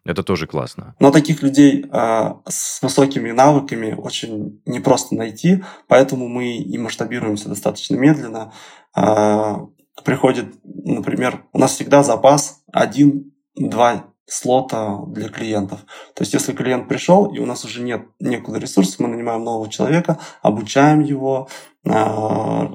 Это 0.05 0.21
тоже 0.21 0.45
классно. 0.45 0.95
Но 0.99 1.09
таких 1.11 1.41
людей 1.41 1.83
э, 1.83 2.33
с 2.47 2.81
высокими 2.83 3.31
навыками 3.31 3.93
очень 3.97 4.61
непросто 4.65 5.15
найти, 5.15 5.63
поэтому 5.87 6.27
мы 6.27 6.57
и 6.57 6.77
масштабируемся 6.77 7.49
достаточно 7.49 7.95
медленно. 7.95 8.53
Э, 8.95 9.55
приходит, 10.03 10.53
например, 10.63 11.45
у 11.53 11.57
нас 11.57 11.73
всегда 11.73 12.03
запас 12.03 12.61
один-два 12.71 14.13
слота 14.27 15.03
для 15.07 15.29
клиентов. 15.29 15.81
То 16.15 16.23
есть, 16.23 16.33
если 16.33 16.53
клиент 16.53 16.87
пришел, 16.87 17.33
и 17.33 17.39
у 17.39 17.45
нас 17.45 17.63
уже 17.63 17.81
нет 17.81 18.07
некуда 18.19 18.59
ресурсов, 18.59 18.99
мы 18.99 19.07
нанимаем 19.07 19.43
нового 19.43 19.69
человека, 19.69 20.19
обучаем 20.41 21.01
его, 21.01 21.47
а, 21.87 22.67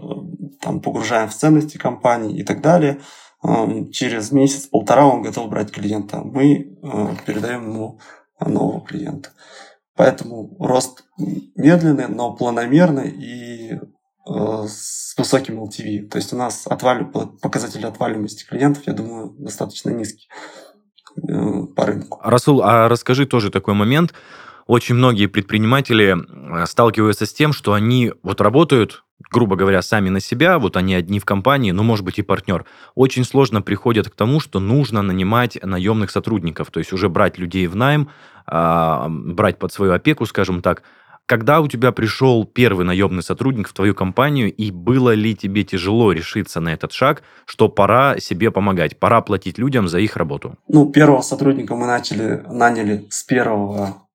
там, 0.61 0.81
погружаем 0.81 1.29
в 1.29 1.35
ценности 1.35 1.77
компании 1.77 2.39
и 2.39 2.45
так 2.45 2.61
далее. 2.61 3.01
Через 3.91 4.33
месяц-полтора 4.33 5.07
он 5.07 5.23
готов 5.23 5.49
брать 5.49 5.73
клиента. 5.73 6.21
Мы 6.23 6.79
а, 6.83 7.15
передаем 7.27 7.71
ему 7.71 8.01
нового 8.41 8.81
клиента. 8.83 9.31
Поэтому 9.97 10.57
рост 10.61 11.05
медленный, 11.57 12.09
но 12.09 12.35
планомерный 12.35 13.11
и 13.11 13.79
с 14.27 15.15
высоким 15.19 15.63
LTV. 15.63 16.09
То 16.09 16.17
есть 16.17 16.33
у 16.33 16.37
нас 16.37 16.67
отвали, 16.67 17.05
показатель 17.05 17.85
отваливаемости 17.85 18.47
клиентов, 18.47 18.87
я 18.87 18.93
думаю, 18.93 19.35
достаточно 19.39 19.91
низкий 19.91 20.29
по 21.77 21.87
рынку. 21.87 22.21
Расул, 22.23 22.63
а 22.63 22.89
расскажи 22.89 23.27
тоже 23.27 23.51
такой 23.51 23.75
момент. 23.75 24.15
Очень 24.67 24.95
многие 24.95 25.27
предприниматели 25.27 26.17
сталкиваются 26.67 27.27
с 27.27 27.33
тем, 27.33 27.53
что 27.53 27.73
они 27.73 28.13
вот 28.23 28.41
работают 28.41 29.03
грубо 29.31 29.57
говоря, 29.57 29.83
сами 29.83 30.09
на 30.09 30.21
себя, 30.21 30.59
вот 30.59 30.77
они 30.77 30.95
одни 30.95 31.19
в 31.19 31.25
компании, 31.25 31.73
ну, 31.73 31.83
может 31.83 32.05
быть, 32.05 32.19
и 32.19 32.23
партнер, 32.23 32.65
очень 32.95 33.25
сложно 33.25 33.61
приходят 33.63 34.09
к 34.09 34.15
тому, 34.15 34.41
что 34.41 34.61
нужно 34.61 35.03
нанимать 35.03 35.59
наемных 35.63 36.11
сотрудников, 36.11 36.71
то 36.71 36.79
есть 36.79 36.93
уже 36.93 37.09
брать 37.09 37.39
людей 37.39 37.67
в 37.67 37.77
найм, 37.77 38.09
а, 38.47 39.09
брать 39.09 39.59
под 39.59 39.73
свою 39.73 39.93
опеку, 39.93 40.27
скажем 40.27 40.63
так. 40.63 40.83
Когда 41.31 41.61
у 41.61 41.69
тебя 41.69 41.93
пришел 41.93 42.45
первый 42.45 42.85
наемный 42.85 43.23
сотрудник 43.23 43.69
в 43.69 43.73
твою 43.73 43.95
компанию, 43.95 44.53
и 44.53 44.73
было 44.73 45.15
ли 45.15 45.37
тебе 45.37 45.63
тяжело 45.63 46.11
решиться 46.11 46.59
на 46.59 46.71
этот 46.71 46.91
шаг, 46.91 47.23
что 47.45 47.69
пора 47.69 48.19
себе 48.19 48.51
помогать, 48.51 48.99
пора 48.99 49.21
платить 49.21 49.57
людям 49.57 49.87
за 49.87 50.01
их 50.01 50.17
работу? 50.17 50.57
Ну, 50.67 50.91
первого 50.91 51.21
сотрудника 51.21 51.77
мы 51.77 51.87
начали, 51.87 52.43
наняли 52.49 53.07
с 53.11 53.23
первого 53.23 54.09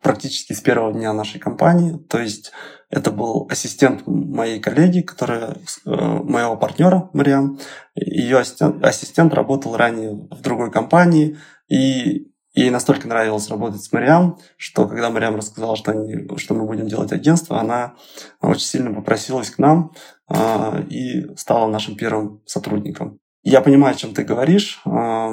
практически 0.00 0.52
с 0.52 0.60
первого 0.60 0.92
дня 0.92 1.12
нашей 1.12 1.40
компании. 1.40 1.98
То 2.08 2.20
есть 2.20 2.52
это 2.88 3.10
был 3.10 3.48
ассистент 3.50 4.02
моей 4.06 4.60
коллеги, 4.60 5.00
которая, 5.00 5.56
э, 5.84 5.90
моего 5.90 6.56
партнера 6.56 7.10
Мариам. 7.12 7.58
Ее 7.96 8.38
ассистент, 8.38 8.84
ассистент 8.84 9.34
работал 9.34 9.76
ранее 9.76 10.28
в 10.30 10.42
другой 10.42 10.70
компании, 10.70 11.38
и 11.68 12.29
ей 12.54 12.70
настолько 12.70 13.08
нравилось 13.08 13.48
работать 13.48 13.82
с 13.82 13.92
Мариам, 13.92 14.38
что 14.56 14.86
когда 14.86 15.10
Мариам 15.10 15.36
рассказала, 15.36 15.76
что, 15.76 15.92
они, 15.92 16.28
что 16.36 16.54
мы 16.54 16.66
будем 16.66 16.88
делать 16.88 17.12
агентство, 17.12 17.60
она 17.60 17.94
очень 18.40 18.66
сильно 18.66 18.92
попросилась 18.92 19.50
к 19.50 19.58
нам 19.58 19.92
э, 20.28 20.82
и 20.88 21.34
стала 21.36 21.68
нашим 21.68 21.96
первым 21.96 22.42
сотрудником. 22.46 23.18
Я 23.42 23.60
понимаю, 23.60 23.94
о 23.94 23.98
чем 23.98 24.14
ты 24.14 24.24
говоришь. 24.24 24.80
Э, 24.84 25.30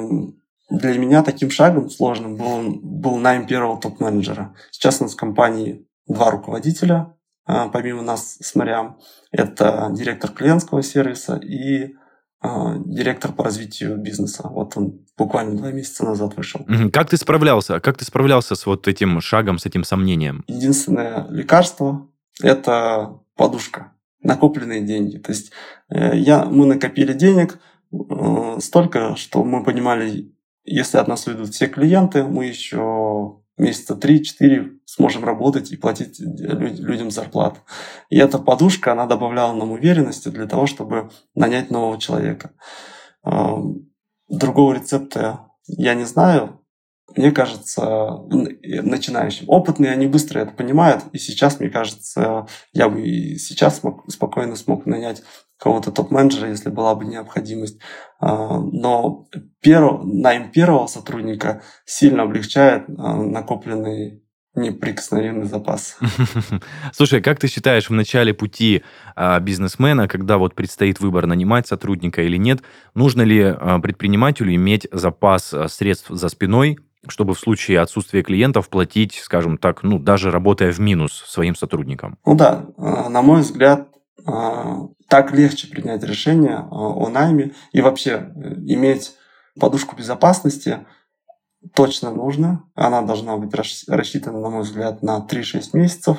для 0.70 0.98
меня 0.98 1.22
таким 1.22 1.50
шагом 1.50 1.90
сложным 1.90 2.36
был, 2.36 2.78
был 2.82 3.16
найм 3.16 3.46
первого 3.46 3.80
топ-менеджера. 3.80 4.54
Сейчас 4.70 5.00
у 5.00 5.04
нас 5.04 5.14
в 5.14 5.16
компании 5.16 5.86
два 6.06 6.30
руководителя, 6.30 7.14
а, 7.46 7.68
помимо 7.68 8.02
нас 8.02 8.36
с 8.40 8.54
Мариам. 8.54 8.98
Это 9.32 9.88
директор 9.92 10.30
клиентского 10.30 10.82
сервиса 10.82 11.36
и 11.36 11.94
директор 12.42 13.32
по 13.32 13.44
развитию 13.44 13.96
бизнеса. 13.96 14.48
Вот 14.48 14.76
он 14.76 15.00
буквально 15.16 15.56
два 15.56 15.72
месяца 15.72 16.04
назад 16.04 16.36
вышел. 16.36 16.64
Как 16.92 17.10
ты 17.10 17.16
справлялся? 17.16 17.80
Как 17.80 17.98
ты 17.98 18.04
справлялся 18.04 18.54
с 18.54 18.64
вот 18.66 18.86
этим 18.86 19.20
шагом, 19.20 19.58
с 19.58 19.66
этим 19.66 19.84
сомнением? 19.84 20.44
Единственное 20.46 21.26
лекарство– 21.30 22.08
это 22.42 23.18
подушка, 23.36 23.92
накопленные 24.22 24.82
деньги. 24.82 25.18
То 25.18 25.32
есть 25.32 25.50
э, 25.88 26.16
я, 26.16 26.44
мы 26.44 26.66
накопили 26.66 27.12
денег 27.12 27.58
э, 27.92 28.58
столько, 28.60 29.16
что 29.16 29.42
мы 29.42 29.64
понимали, 29.64 30.32
если 30.64 30.98
от 30.98 31.08
нас 31.08 31.26
уйдут 31.26 31.48
все 31.48 31.66
клиенты, 31.66 32.22
мы 32.24 32.46
еще 32.46 33.37
месяца 33.58 33.94
3-4 33.94 34.78
сможем 34.84 35.24
работать 35.24 35.72
и 35.72 35.76
платить 35.76 36.18
людям 36.20 37.10
зарплату. 37.10 37.60
И 38.08 38.16
эта 38.16 38.38
подушка, 38.38 38.92
она 38.92 39.06
добавляла 39.06 39.52
нам 39.52 39.72
уверенности 39.72 40.28
для 40.28 40.46
того, 40.46 40.66
чтобы 40.66 41.10
нанять 41.34 41.70
нового 41.70 41.98
человека. 41.98 42.52
Другого 44.28 44.74
рецепта 44.74 45.48
я 45.66 45.94
не 45.94 46.04
знаю. 46.04 46.60
Мне 47.16 47.32
кажется, 47.32 48.18
начинающим. 48.28 49.48
Опытные, 49.48 49.92
они 49.92 50.06
быстро 50.06 50.40
это 50.40 50.52
понимают. 50.52 51.04
И 51.12 51.18
сейчас, 51.18 51.58
мне 51.58 51.70
кажется, 51.70 52.46
я 52.72 52.88
бы 52.88 53.00
и 53.00 53.38
сейчас 53.38 53.80
смог, 53.80 54.04
спокойно 54.10 54.56
смог 54.56 54.84
нанять 54.86 55.22
кого-то 55.58 55.90
топ-менеджера, 55.90 56.48
если 56.48 56.70
была 56.70 56.94
бы 56.94 57.04
необходимость. 57.04 57.78
А, 58.20 58.58
но 58.58 59.26
перв... 59.60 60.04
найм 60.04 60.50
первого 60.50 60.86
сотрудника 60.86 61.62
сильно 61.84 62.22
облегчает 62.22 62.84
а, 62.96 63.16
накопленный 63.16 64.22
неприкосновенный 64.54 65.46
запас. 65.46 65.98
Слушай, 66.92 67.22
как 67.22 67.38
ты 67.38 67.46
считаешь, 67.46 67.88
в 67.88 67.92
начале 67.92 68.34
пути 68.34 68.82
а, 69.14 69.38
бизнесмена, 69.38 70.08
когда 70.08 70.36
вот 70.36 70.54
предстоит 70.54 71.00
выбор, 71.00 71.26
нанимать 71.26 71.68
сотрудника 71.68 72.22
или 72.22 72.36
нет, 72.36 72.62
нужно 72.94 73.22
ли 73.22 73.54
предпринимателю 73.82 74.54
иметь 74.54 74.88
запас 74.90 75.54
средств 75.68 76.08
за 76.10 76.28
спиной, 76.28 76.78
чтобы 77.06 77.34
в 77.34 77.38
случае 77.38 77.80
отсутствия 77.80 78.22
клиентов 78.22 78.68
платить, 78.68 79.14
скажем 79.22 79.58
так, 79.58 79.82
ну, 79.82 79.98
даже 79.98 80.30
работая 80.30 80.72
в 80.72 80.80
минус 80.80 81.12
своим 81.26 81.54
сотрудникам? 81.54 82.18
Ну 82.26 82.34
да, 82.34 82.66
а, 82.76 83.08
на 83.08 83.22
мой 83.22 83.42
взгляд, 83.42 83.88
а, 84.26 84.88
так 85.08 85.32
легче 85.32 85.68
принять 85.68 86.02
решение 86.02 86.56
а, 86.56 86.66
о 86.70 87.08
найме 87.08 87.52
и 87.72 87.80
вообще 87.80 88.10
э, 88.34 88.54
иметь 88.66 89.14
подушку 89.58 89.96
безопасности 89.96 90.86
точно 91.74 92.10
нужно. 92.10 92.64
Она 92.74 93.02
должна 93.02 93.36
быть 93.36 93.54
рассчитана, 93.54 94.40
на 94.40 94.50
мой 94.50 94.62
взгляд, 94.62 95.02
на 95.02 95.18
3-6 95.18 95.70
месяцев. 95.72 96.18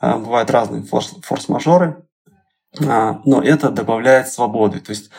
Бывают 0.00 0.50
разные 0.50 0.82
форс-мажоры, 0.82 2.04
но 2.78 3.40
это 3.42 3.70
добавляет 3.70 4.28
свободы, 4.28 4.80
то 4.80 4.90
есть 4.90 5.10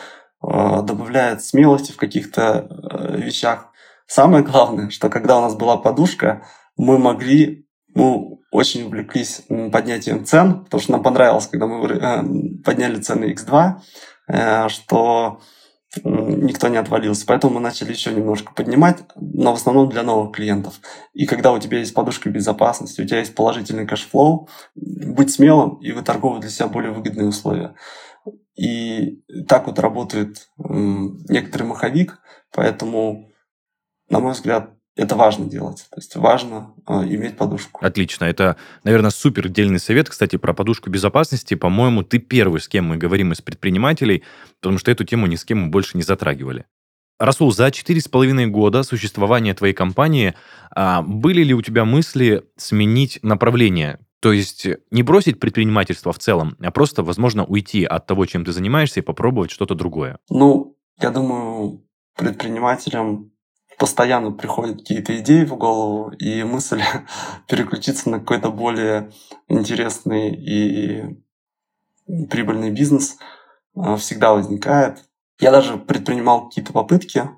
добавляет 0.42 1.42
смелости 1.42 1.90
в 1.90 1.96
каких-то 1.96 2.68
э, 2.68 3.16
вещах. 3.16 3.72
Самое 4.06 4.44
главное, 4.44 4.90
что 4.90 5.08
когда 5.08 5.38
у 5.38 5.42
нас 5.42 5.54
была 5.54 5.76
подушка, 5.76 6.46
мы 6.76 6.98
могли 6.98 7.66
мы 7.94 8.38
очень 8.50 8.84
увлеклись 8.84 9.42
поднятием 9.72 10.26
цен, 10.26 10.64
потому 10.64 10.82
что 10.82 10.92
нам 10.92 11.02
понравилось, 11.02 11.46
когда 11.46 11.66
мы 11.66 11.88
э, 11.88 12.62
подняли 12.62 13.00
цены 13.00 13.32
X2, 13.32 13.72
э, 14.28 14.68
что 14.68 15.40
никто 16.04 16.68
не 16.68 16.76
отвалился. 16.76 17.24
Поэтому 17.26 17.54
мы 17.54 17.60
начали 17.60 17.92
еще 17.92 18.12
немножко 18.12 18.52
поднимать, 18.52 18.98
но 19.16 19.52
в 19.52 19.56
основном 19.56 19.88
для 19.88 20.02
новых 20.02 20.34
клиентов. 20.34 20.80
И 21.14 21.26
когда 21.26 21.52
у 21.52 21.58
тебя 21.58 21.78
есть 21.78 21.94
подушка 21.94 22.28
безопасности, 22.28 23.00
у 23.00 23.06
тебя 23.06 23.20
есть 23.20 23.34
положительный 23.34 23.86
cash 23.86 24.14
flow, 24.14 24.48
будь 24.74 25.30
смелым 25.30 25.76
и 25.76 25.92
выторговывай 25.92 26.40
для 26.40 26.50
себя 26.50 26.68
более 26.68 26.92
выгодные 26.92 27.28
условия. 27.28 27.74
И 28.56 29.22
так 29.48 29.66
вот 29.66 29.78
работает 29.78 30.48
некоторый 30.58 31.64
маховик, 31.64 32.18
поэтому, 32.52 33.30
на 34.08 34.20
мой 34.20 34.32
взгляд, 34.32 34.70
это 34.96 35.14
важно 35.14 35.44
делать. 35.44 35.86
То 35.90 35.98
есть 35.98 36.16
важно 36.16 36.74
э, 36.88 36.92
иметь 37.04 37.36
подушку. 37.36 37.84
Отлично. 37.84 38.24
Это, 38.24 38.56
наверное, 38.82 39.10
супер 39.10 39.48
дельный 39.48 39.78
совет. 39.78 40.08
Кстати, 40.08 40.36
про 40.36 40.54
подушку 40.54 40.88
безопасности, 40.88 41.54
по-моему, 41.54 42.02
ты 42.02 42.18
первый, 42.18 42.60
с 42.60 42.68
кем 42.68 42.86
мы 42.86 42.96
говорим 42.96 43.32
из 43.32 43.42
предпринимателей, 43.42 44.22
потому 44.60 44.78
что 44.78 44.90
эту 44.90 45.04
тему 45.04 45.26
ни 45.26 45.36
с 45.36 45.44
кем 45.44 45.64
мы 45.64 45.68
больше 45.68 45.98
не 45.98 46.02
затрагивали. 46.02 46.64
Расул, 47.18 47.52
за 47.52 47.70
четыре 47.70 48.00
с 48.00 48.08
половиной 48.08 48.46
года 48.46 48.82
существования 48.82 49.54
твоей 49.54 49.72
компании 49.72 50.34
а, 50.70 51.00
были 51.00 51.42
ли 51.42 51.54
у 51.54 51.62
тебя 51.62 51.84
мысли 51.86 52.44
сменить 52.56 53.18
направление? 53.22 54.00
То 54.20 54.32
есть 54.32 54.66
не 54.90 55.02
бросить 55.02 55.40
предпринимательство 55.40 56.12
в 56.12 56.18
целом, 56.18 56.56
а 56.60 56.70
просто, 56.70 57.02
возможно, 57.02 57.44
уйти 57.44 57.84
от 57.84 58.06
того, 58.06 58.26
чем 58.26 58.44
ты 58.44 58.52
занимаешься, 58.52 59.00
и 59.00 59.02
попробовать 59.02 59.50
что-то 59.50 59.74
другое? 59.74 60.18
Ну, 60.28 60.76
я 61.00 61.10
думаю, 61.10 61.82
предпринимателям 62.16 63.30
постоянно 63.78 64.32
приходят 64.32 64.78
какие-то 64.78 65.18
идеи 65.20 65.44
в 65.44 65.56
голову, 65.56 66.10
и 66.10 66.42
мысль 66.42 66.82
переключиться 67.48 68.10
на 68.10 68.20
какой-то 68.20 68.50
более 68.50 69.10
интересный 69.48 70.34
и 70.34 71.16
прибыльный 72.30 72.70
бизнес 72.70 73.16
а, 73.76 73.96
всегда 73.96 74.32
возникает. 74.32 75.04
Я 75.40 75.50
даже 75.50 75.76
предпринимал 75.76 76.48
какие-то 76.48 76.72
попытки, 76.72 77.28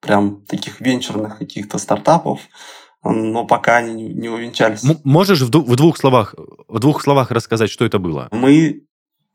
прям 0.00 0.44
таких 0.46 0.80
венчурных 0.80 1.38
каких-то 1.38 1.78
стартапов, 1.78 2.40
но 3.04 3.46
пока 3.46 3.78
они 3.78 4.08
не 4.08 4.28
увенчались. 4.28 4.82
Можешь 5.04 5.40
в, 5.40 5.48
в 5.48 5.76
двух 5.76 5.98
словах 5.98 6.34
в 6.68 6.78
двух 6.78 7.02
словах 7.02 7.30
рассказать, 7.30 7.70
что 7.70 7.84
это 7.84 7.98
было? 7.98 8.28
Мы 8.30 8.86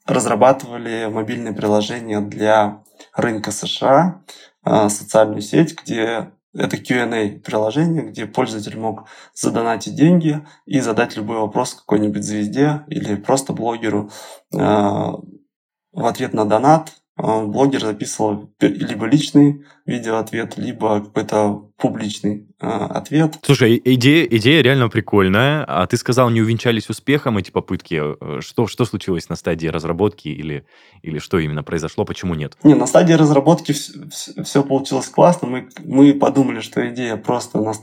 разрабатывали 0.06 1.10
мобильное 1.12 1.54
приложение 1.54 2.22
для 2.22 2.84
рынка 3.14 3.52
США, 3.52 4.24
а, 4.64 4.90
социальную 4.90 5.42
сеть, 5.42 5.76
где 5.82 6.32
это 6.58 6.78
Q&A 6.78 7.40
приложение, 7.40 8.04
где 8.04 8.26
пользователь 8.26 8.78
мог 8.78 9.08
задонатить 9.34 9.96
деньги 9.96 10.46
и 10.66 10.80
задать 10.80 11.16
любой 11.16 11.38
вопрос 11.38 11.76
какой-нибудь 11.76 12.24
звезде 12.24 12.84
или 12.88 13.16
просто 13.16 13.54
блогеру 13.54 14.10
э, 14.54 14.58
в 14.58 16.06
ответ 16.06 16.34
на 16.34 16.46
донат 16.46 16.94
блогер 17.18 17.82
записывал 17.82 18.52
либо 18.60 19.06
личный 19.06 19.66
видеоответ, 19.86 20.58
либо 20.58 21.02
какой-то 21.02 21.72
публичный 21.78 22.48
э, 22.60 22.68
ответ. 22.68 23.36
Слушай, 23.42 23.82
идея, 23.84 24.26
идея 24.26 24.62
реально 24.62 24.90
прикольная. 24.90 25.64
А 25.64 25.88
ты 25.88 25.98
сказал, 25.98 26.30
не 26.30 26.42
увенчались 26.42 26.90
успехом 26.90 27.38
эти 27.38 27.52
попытки. 27.52 28.02
Э, 28.02 28.42
что, 28.42 28.68
что 28.68 28.86
случилось 28.86 29.30
на 29.30 29.36
стадии 29.36 29.68
разработки 29.68 30.28
или, 30.28 30.66
или 31.02 31.20
что 31.20 31.40
именно 31.40 31.64
произошло, 31.64 32.06
почему 32.06 32.36
нет? 32.36 32.58
Не, 32.64 32.76
на 32.76 32.86
стадии 32.86 33.14
разработки 33.14 33.72
все, 33.72 34.44
все 34.44 34.64
получилось 34.64 35.08
классно. 35.08 35.48
Мы, 35.48 35.70
мы 35.84 36.14
подумали, 36.14 36.60
что 36.60 36.88
идея 36.90 37.16
просто 37.18 37.60
на 37.60 37.74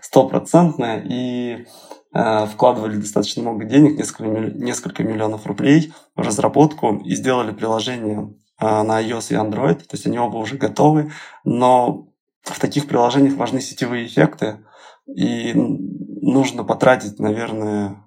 стопроцентная, 0.00 1.04
и 1.06 1.66
э, 2.14 2.46
вкладывали 2.46 2.96
достаточно 2.96 3.42
много 3.42 3.64
денег, 3.64 3.98
несколько, 3.98 4.24
несколько 4.24 5.02
миллионов 5.02 5.46
рублей 5.46 5.92
в 6.14 6.20
разработку 6.20 6.96
и 7.04 7.14
сделали 7.14 7.52
приложение 7.52 8.20
э, 8.20 8.39
на 8.60 9.02
iOS 9.02 9.30
и 9.30 9.34
Android. 9.34 9.78
То 9.78 9.92
есть 9.92 10.06
они 10.06 10.18
оба 10.18 10.36
уже 10.36 10.56
готовы, 10.56 11.12
но 11.44 12.08
в 12.42 12.58
таких 12.58 12.86
приложениях 12.86 13.36
важны 13.36 13.60
сетевые 13.60 14.06
эффекты, 14.06 14.58
и 15.06 15.52
нужно 15.54 16.64
потратить, 16.64 17.18
наверное, 17.18 18.04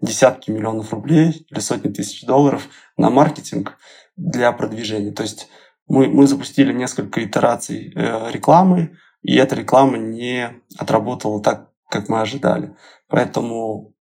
десятки 0.00 0.50
миллионов 0.50 0.92
рублей 0.92 1.46
или 1.48 1.60
сотни 1.60 1.90
тысяч 1.90 2.24
долларов 2.24 2.68
на 2.96 3.10
маркетинг 3.10 3.78
для 4.16 4.52
продвижения. 4.52 5.12
То 5.12 5.22
есть 5.22 5.48
мы, 5.86 6.08
мы 6.08 6.26
запустили 6.26 6.72
несколько 6.72 7.24
итераций 7.24 7.92
э, 7.94 8.30
рекламы, 8.30 8.96
и 9.22 9.36
эта 9.36 9.54
реклама 9.54 9.98
не 9.98 10.50
отработала 10.78 11.40
так, 11.42 11.70
как 11.88 12.08
мы 12.08 12.20
ожидали. 12.20 12.74
Поэтому 13.08 13.94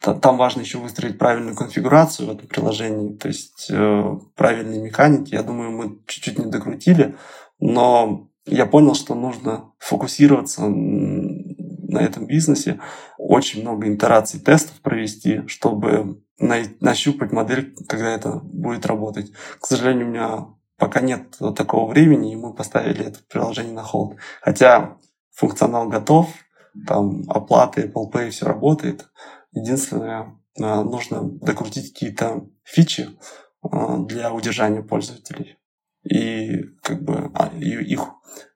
там 0.00 0.36
важно 0.36 0.60
еще 0.60 0.78
выстроить 0.78 1.18
правильную 1.18 1.56
конфигурацию 1.56 2.28
в 2.28 2.32
этом 2.32 2.46
приложении, 2.46 3.16
то 3.16 3.28
есть 3.28 3.68
э, 3.70 4.18
правильные 4.36 4.80
механики. 4.80 5.34
Я 5.34 5.42
думаю, 5.42 5.70
мы 5.70 5.98
чуть-чуть 6.06 6.38
не 6.38 6.46
докрутили, 6.46 7.16
но 7.58 8.28
я 8.46 8.66
понял, 8.66 8.94
что 8.94 9.14
нужно 9.14 9.72
фокусироваться 9.78 10.68
на 10.68 11.98
этом 11.98 12.26
бизнесе, 12.26 12.80
очень 13.16 13.62
много 13.62 13.92
итераций 13.92 14.40
тестов 14.40 14.80
провести, 14.80 15.46
чтобы 15.46 16.20
нащупать 16.38 17.32
модель, 17.32 17.74
когда 17.88 18.10
это 18.10 18.40
будет 18.42 18.84
работать. 18.86 19.32
К 19.60 19.66
сожалению, 19.66 20.06
у 20.06 20.10
меня 20.10 20.46
пока 20.76 21.00
нет 21.00 21.36
такого 21.56 21.90
времени, 21.90 22.32
и 22.32 22.36
мы 22.36 22.52
поставили 22.52 23.04
это 23.04 23.20
приложение 23.30 23.72
на 23.72 23.82
холд. 23.82 24.16
Хотя 24.42 24.98
функционал 25.32 25.88
готов, 25.88 26.28
там 26.86 27.22
оплаты, 27.28 27.82
Apple 27.82 28.10
Pay, 28.12 28.30
все 28.30 28.46
работает. 28.46 29.06
Единственное, 29.54 30.38
а, 30.60 30.82
нужно 30.82 31.22
докрутить 31.22 31.92
какие-то 31.92 32.46
фичи 32.64 33.08
а, 33.62 33.98
для 33.98 34.32
удержания 34.32 34.82
пользователей 34.82 35.56
и 36.04 36.62
как 36.82 37.02
бы 37.02 37.30
а, 37.34 37.50
их 37.56 38.00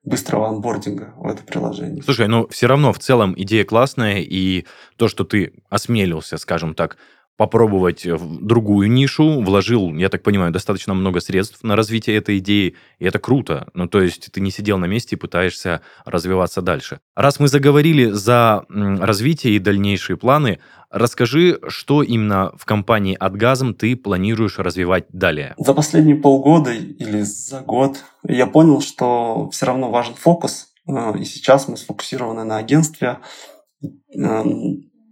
быстрого 0.02 0.48
анбординга 0.48 1.14
в 1.16 1.26
это 1.26 1.42
приложение. 1.42 2.02
Слушай, 2.02 2.28
ну 2.28 2.46
все 2.48 2.66
равно 2.66 2.92
в 2.92 2.98
целом 2.98 3.34
идея 3.37 3.64
классная, 3.64 4.18
и 4.20 4.66
то, 4.96 5.08
что 5.08 5.24
ты 5.24 5.62
осмелился, 5.70 6.37
скажем 6.38 6.74
так, 6.74 6.96
попробовать 7.38 8.05
в 8.05 8.44
другую 8.44 8.90
нишу, 8.90 9.40
вложил, 9.40 9.94
я 9.94 10.09
так 10.09 10.24
понимаю, 10.24 10.53
достаточно 10.53 10.92
много 10.92 11.20
средств 11.20 11.62
на 11.62 11.77
развитие 11.77 12.16
этой 12.16 12.38
идеи, 12.38 12.74
и 12.98 13.05
это 13.05 13.20
круто. 13.20 13.68
Ну, 13.74 13.87
то 13.87 14.03
есть 14.03 14.31
ты 14.33 14.40
не 14.40 14.51
сидел 14.51 14.77
на 14.77 14.87
месте 14.87 15.14
и 15.14 15.18
пытаешься 15.18 15.81
развиваться 16.05 16.62
дальше. 16.62 16.98
Раз 17.14 17.38
мы 17.38 17.46
заговорили 17.46 18.11
за 18.11 18.64
развитие 18.68 19.55
и 19.55 19.61
дальнейшие 19.61 20.16
планы, 20.16 20.59
расскажи, 20.90 21.61
что 21.68 22.03
именно 22.03 22.51
в 22.57 22.64
компании 22.64 23.16
«Отгазм» 23.18 23.72
ты 23.72 23.94
планируешь 23.94 24.59
развивать 24.59 25.05
далее? 25.12 25.55
За 25.59 25.74
последние 25.74 26.16
полгода 26.16 26.72
или 26.72 27.20
за 27.20 27.61
год 27.61 28.03
я 28.27 28.48
понял, 28.48 28.81
что 28.81 29.48
все 29.51 29.66
равно 29.66 29.92
важен 29.92 30.14
фокус, 30.14 30.72
э, 30.88 31.18
и 31.20 31.24
сейчас 31.24 31.68
мы 31.68 31.77
сфокусированы 31.77 32.42
на 32.42 32.57
агентстве, 32.57 33.18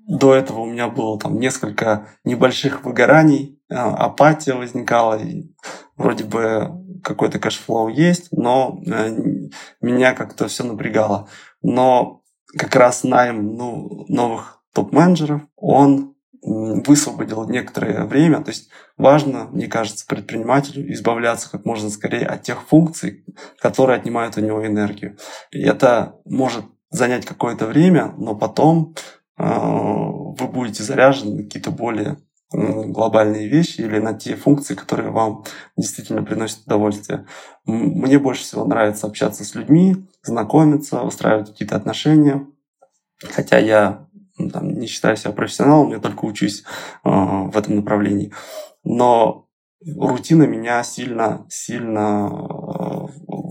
до 0.07 0.35
этого 0.35 0.61
у 0.61 0.67
меня 0.67 0.89
было 0.89 1.19
там 1.19 1.39
несколько 1.39 2.09
небольших 2.25 2.85
выгораний, 2.85 3.61
а, 3.69 3.95
апатия 4.07 4.55
возникала, 4.55 5.21
и 5.21 5.51
вроде 5.97 6.25
бы 6.25 7.01
какой-то 7.03 7.39
cash 7.39 7.64
flow 7.64 7.89
есть, 7.89 8.29
но 8.31 8.81
э, 8.87 9.17
меня 9.81 10.15
как-то 10.15 10.49
все 10.49 10.65
напрягало. 10.65 11.29
Но 11.63 12.23
как 12.57 12.75
раз 12.77 13.05
найм 13.05 13.55
ну, 13.57 14.07
новых 14.09 14.63
топ-менеджеров, 14.73 15.43
он 15.57 16.15
высвободил 16.43 17.49
некоторое 17.49 18.05
время. 18.05 18.41
То 18.43 18.51
есть 18.51 18.69
важно, 18.97 19.45
мне 19.51 19.67
кажется, 19.67 20.07
предпринимателю 20.07 20.93
избавляться 20.93 21.51
как 21.51 21.65
можно 21.65 21.91
скорее 21.91 22.27
от 22.27 22.43
тех 22.43 22.63
функций, 22.63 23.25
которые 23.59 23.99
отнимают 23.99 24.37
у 24.37 24.41
него 24.41 24.65
энергию. 24.65 25.17
И 25.51 25.61
это 25.63 26.17
может 26.25 26.65
занять 26.91 27.27
какое-то 27.27 27.67
время, 27.67 28.15
но 28.17 28.37
потом 28.37 28.95
вы 29.39 30.47
будете 30.49 30.83
заряжены 30.83 31.37
на 31.37 31.43
какие-то 31.43 31.71
более 31.71 32.17
глобальные 32.53 33.49
вещи 33.49 33.81
или 33.81 33.99
на 33.99 34.15
те 34.15 34.37
функции, 34.37 34.75
которые 34.75 35.11
вам 35.11 35.45
действительно 35.77 36.23
приносят 36.23 36.65
удовольствие. 36.67 37.27
Мне 37.65 38.19
больше 38.19 38.43
всего 38.43 38.65
нравится 38.65 39.07
общаться 39.07 39.45
с 39.45 39.55
людьми, 39.55 40.07
знакомиться, 40.23 41.03
устраивать 41.03 41.51
какие-то 41.51 41.77
отношения. 41.77 42.47
Хотя 43.19 43.59
я 43.59 44.07
ну, 44.39 44.51
там, 44.51 44.73
не 44.75 44.87
считаю 44.87 45.17
себя 45.17 45.33
профессионалом, 45.33 45.91
я 45.91 45.99
только 45.99 46.25
учусь 46.25 46.63
э, 46.63 47.09
в 47.11 47.57
этом 47.57 47.77
направлении. 47.77 48.33
Но 48.85 49.49
рутина 49.85 50.45
меня 50.45 50.83
сильно, 50.83 51.47
сильно 51.49 52.29
э, 52.29 53.07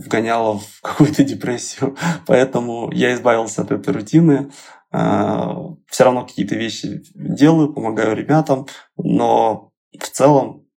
вгоняла 0.06 0.60
в 0.60 0.66
какую-то 0.82 1.24
депрессию. 1.24 1.96
Поэтому 2.28 2.92
я 2.92 3.14
избавился 3.14 3.64
от 3.64 3.72
этой 3.72 3.94
рутины. 3.94 4.52
А, 4.98 5.54
все 5.88 6.06
равно 6.06 6.26
какие-то 6.26 6.56
вещи 6.56 7.04
делаю, 7.14 7.74
помогаю 7.74 8.16
ребятам, 8.16 8.66
но 8.96 9.74
в 9.92 10.10
целом 10.10 10.70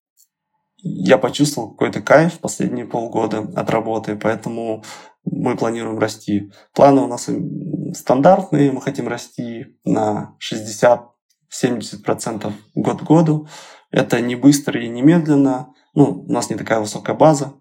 я 0.79 1.19
почувствовал 1.19 1.71
какой-то 1.71 2.03
кайф 2.03 2.41
последние 2.41 2.85
полгода 2.85 3.49
от 3.55 3.71
работы, 3.71 4.17
поэтому 4.17 4.83
мы 5.25 5.57
планируем 5.57 6.01
расти. 6.01 6.51
Планы 6.75 7.03
у 7.03 7.07
нас 7.07 7.31
стандартные, 7.95 8.73
мы 8.73 8.81
хотим 8.81 9.07
расти 9.07 9.77
на 9.85 10.35
60-70% 10.43 12.53
год 12.75 13.01
к 13.01 13.05
году. 13.05 13.47
Это 13.93 14.21
не 14.21 14.35
быстро 14.35 14.83
и 14.83 14.89
не 14.89 15.03
медленно. 15.03 15.73
Ну, 15.95 16.25
у 16.27 16.33
нас 16.33 16.51
не 16.51 16.57
такая 16.57 16.81
высокая 16.81 17.15
база, 17.15 17.55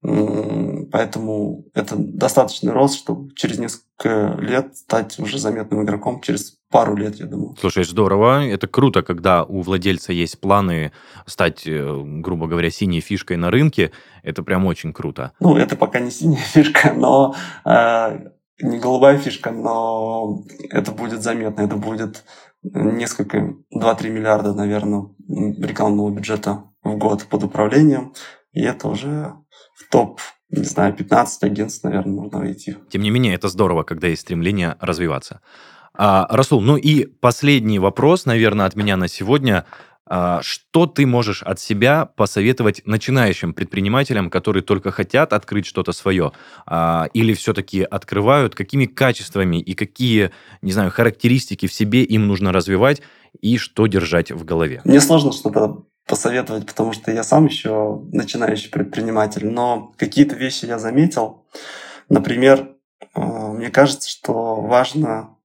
Поэтому 0.00 1.64
это 1.74 1.96
достаточный 1.96 2.72
рост, 2.72 2.96
чтобы 2.96 3.34
через 3.34 3.58
несколько 3.58 3.87
лет 4.04 4.76
стать 4.76 5.18
уже 5.18 5.38
заметным 5.38 5.82
игроком, 5.82 6.20
через 6.20 6.58
пару 6.70 6.96
лет, 6.96 7.16
я 7.16 7.26
думаю. 7.26 7.56
Слушай, 7.58 7.84
здорово. 7.84 8.44
Это 8.44 8.66
круто, 8.66 9.02
когда 9.02 9.44
у 9.44 9.62
владельца 9.62 10.12
есть 10.12 10.40
планы 10.40 10.92
стать, 11.26 11.66
э, 11.66 12.02
грубо 12.04 12.46
говоря, 12.46 12.70
синей 12.70 13.00
фишкой 13.00 13.36
на 13.36 13.50
рынке. 13.50 13.92
Это 14.22 14.42
прям 14.42 14.66
очень 14.66 14.92
круто. 14.92 15.32
Ну, 15.40 15.56
это 15.56 15.76
пока 15.76 16.00
не 16.00 16.10
синяя 16.10 16.42
фишка, 16.52 16.92
но 16.92 17.34
э, 17.64 18.18
не 18.60 18.78
голубая 18.78 19.18
фишка, 19.18 19.50
но 19.50 20.44
это 20.70 20.92
будет 20.92 21.22
заметно. 21.22 21.62
Это 21.62 21.76
будет 21.76 22.24
несколько, 22.62 23.54
2-3 23.74 24.08
миллиарда, 24.10 24.52
наверное, 24.52 25.08
рекламного 25.28 26.10
бюджета 26.10 26.64
в 26.82 26.96
год 26.96 27.24
под 27.24 27.44
управлением. 27.44 28.12
И 28.52 28.62
это 28.62 28.88
уже 28.88 29.34
в 29.76 29.90
топ, 29.90 30.20
не 30.50 30.64
знаю, 30.64 30.94
15 30.94 31.42
агентств, 31.44 31.84
наверное, 31.84 32.14
можно 32.14 32.38
войти. 32.38 32.76
Тем 32.88 33.02
не 33.02 33.10
менее, 33.10 33.34
это 33.34 33.48
здорово, 33.48 33.82
когда 33.82 34.08
есть 34.08 34.22
стремление 34.22 34.76
развиваться. 34.80 35.40
А, 35.94 36.26
Расул, 36.30 36.60
ну 36.60 36.76
и 36.76 37.06
последний 37.06 37.78
вопрос, 37.78 38.24
наверное, 38.24 38.66
от 38.66 38.76
меня 38.76 38.96
на 38.96 39.08
сегодня. 39.08 39.66
А, 40.10 40.40
что 40.42 40.86
ты 40.86 41.06
можешь 41.06 41.42
от 41.42 41.60
себя 41.60 42.06
посоветовать 42.06 42.80
начинающим 42.86 43.52
предпринимателям, 43.52 44.30
которые 44.30 44.62
только 44.62 44.90
хотят 44.90 45.34
открыть 45.34 45.66
что-то 45.66 45.92
свое, 45.92 46.32
а, 46.66 47.08
или 47.12 47.34
все-таки 47.34 47.82
открывают, 47.82 48.54
какими 48.54 48.86
качествами 48.86 49.60
и 49.60 49.74
какие, 49.74 50.30
не 50.62 50.72
знаю, 50.72 50.90
характеристики 50.90 51.66
в 51.66 51.74
себе 51.74 52.04
им 52.04 52.26
нужно 52.26 52.52
развивать 52.52 53.02
и 53.42 53.58
что 53.58 53.86
держать 53.86 54.30
в 54.32 54.44
голове? 54.44 54.80
Мне 54.84 55.02
сложно 55.02 55.30
что-то 55.32 55.84
посоветовать, 56.08 56.66
потому 56.66 56.92
что 56.92 57.12
я 57.12 57.22
сам 57.22 57.44
еще 57.44 58.02
начинающий 58.12 58.70
предприниматель, 58.70 59.46
но 59.46 59.92
какие-то 59.96 60.34
вещи 60.34 60.64
я 60.64 60.78
заметил. 60.78 61.44
Например, 62.08 62.74
э, 63.14 63.20
мне 63.20 63.70
кажется, 63.70 64.08
что 64.08 64.56
важно 64.62 65.36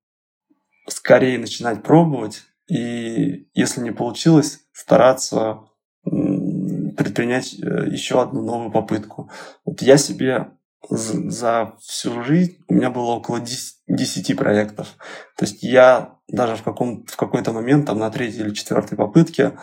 скорее 0.87 1.37
начинать 1.37 1.83
пробовать, 1.83 2.43
и 2.67 3.47
если 3.53 3.81
не 3.81 3.91
получилось, 3.91 4.61
стараться 4.71 5.59
предпринять 6.03 7.53
э, 7.53 7.87
еще 7.89 8.21
одну 8.21 8.41
новую 8.41 8.71
попытку. 8.71 9.29
Вот 9.65 9.81
я 9.81 9.97
себе 9.97 10.51
за 10.89 11.75
всю 11.79 12.23
жизнь 12.23 12.57
у 12.67 12.73
меня 12.73 12.89
было 12.89 13.11
около 13.11 13.39
10, 13.39 13.83
10 13.87 14.37
проектов. 14.37 14.95
То 15.37 15.45
есть 15.45 15.63
я 15.63 16.17
даже 16.27 16.55
в, 16.57 16.63
каком, 16.63 17.05
в 17.05 17.15
какой-то 17.15 17.53
момент, 17.53 17.85
там 17.85 17.99
на 17.99 18.09
третьей 18.09 18.41
или 18.41 18.53
четвертой 18.53 18.97
попытке, 18.97 19.57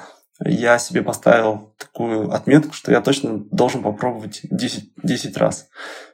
я 0.45 0.78
себе 0.78 1.03
поставил 1.03 1.74
такую 1.78 2.32
отметку, 2.32 2.72
что 2.72 2.93
я 2.93 3.01
точно 3.01 3.38
должен 3.51 3.82
попробовать 3.82 4.41
10, 4.45 4.93
10 5.03 5.36
раз. 5.36 5.68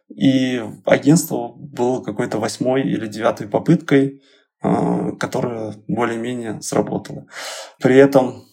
И 0.08 0.62
агентство 0.84 1.52
было 1.56 2.02
какой-то 2.02 2.38
восьмой 2.38 2.82
или 2.82 3.06
девятой 3.06 3.48
попыткой, 3.48 4.22
а, 4.62 5.12
которая 5.12 5.74
более-менее 5.88 6.60
сработала. 6.62 7.26
При 7.80 7.96
этом 7.96 8.44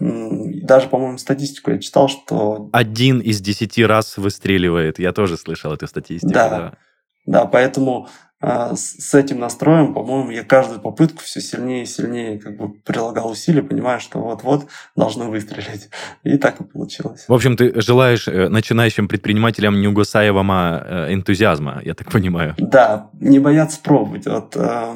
даже, 0.00 0.88
по-моему, 0.88 1.18
статистику 1.18 1.72
я 1.72 1.78
читал, 1.78 2.08
что... 2.08 2.70
Один 2.72 3.20
из 3.20 3.40
десяти 3.42 3.84
раз 3.84 4.16
выстреливает. 4.16 4.98
Я 4.98 5.12
тоже 5.12 5.36
слышал 5.36 5.72
эту 5.74 5.86
статистику. 5.86 6.32
Да, 6.32 6.48
да. 6.48 6.72
да 7.26 7.44
поэтому 7.44 8.08
с 8.42 9.14
этим 9.14 9.38
настроем, 9.38 9.92
по-моему, 9.92 10.30
я 10.30 10.44
каждую 10.44 10.80
попытку 10.80 11.20
все 11.20 11.40
сильнее 11.40 11.82
и 11.82 11.86
сильнее 11.86 12.38
как 12.38 12.56
бы 12.56 12.72
прилагал 12.72 13.30
усилия, 13.30 13.62
понимая, 13.62 13.98
что 13.98 14.18
вот-вот 14.18 14.66
должно 14.96 15.28
выстрелить. 15.28 15.90
И 16.22 16.38
так 16.38 16.60
и 16.60 16.64
получилось. 16.64 17.26
В 17.28 17.34
общем, 17.34 17.56
ты 17.56 17.78
желаешь 17.80 18.26
э, 18.28 18.48
начинающим 18.48 19.08
предпринимателям 19.08 19.80
неугасаемого 19.80 21.08
э, 21.08 21.14
энтузиазма, 21.14 21.82
я 21.84 21.94
так 21.94 22.10
понимаю. 22.10 22.54
Да, 22.56 23.10
не 23.20 23.38
бояться 23.38 23.78
пробовать. 23.82 24.26
Вот, 24.26 24.56
э, 24.56 24.94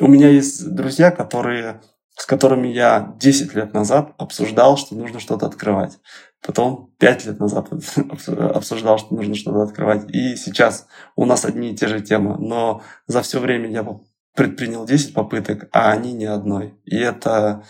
у 0.00 0.06
меня 0.06 0.28
есть 0.28 0.68
друзья, 0.74 1.10
которые 1.10 1.80
с 2.16 2.24
которыми 2.24 2.68
я 2.68 3.14
10 3.18 3.54
лет 3.54 3.74
назад 3.74 4.14
обсуждал, 4.16 4.78
что 4.78 4.94
нужно 4.94 5.20
что-то 5.20 5.46
открывать. 5.46 5.98
Потом 6.46 6.94
5 6.98 7.26
лет 7.26 7.40
назад 7.40 7.68
обсуждал, 8.38 8.98
что 8.98 9.14
нужно 9.14 9.34
что-то 9.34 9.62
открывать. 9.62 10.08
И 10.14 10.36
сейчас 10.36 10.86
у 11.16 11.24
нас 11.24 11.44
одни 11.44 11.72
и 11.72 11.76
те 11.76 11.88
же 11.88 12.00
темы. 12.00 12.36
Но 12.38 12.82
за 13.08 13.22
все 13.22 13.40
время 13.40 13.68
я 13.68 13.84
предпринял 14.32 14.86
10 14.86 15.12
попыток, 15.12 15.68
а 15.72 15.90
они 15.90 16.12
ни 16.12 16.24
одной. 16.24 16.78
И 16.84 16.96
это... 16.96 17.64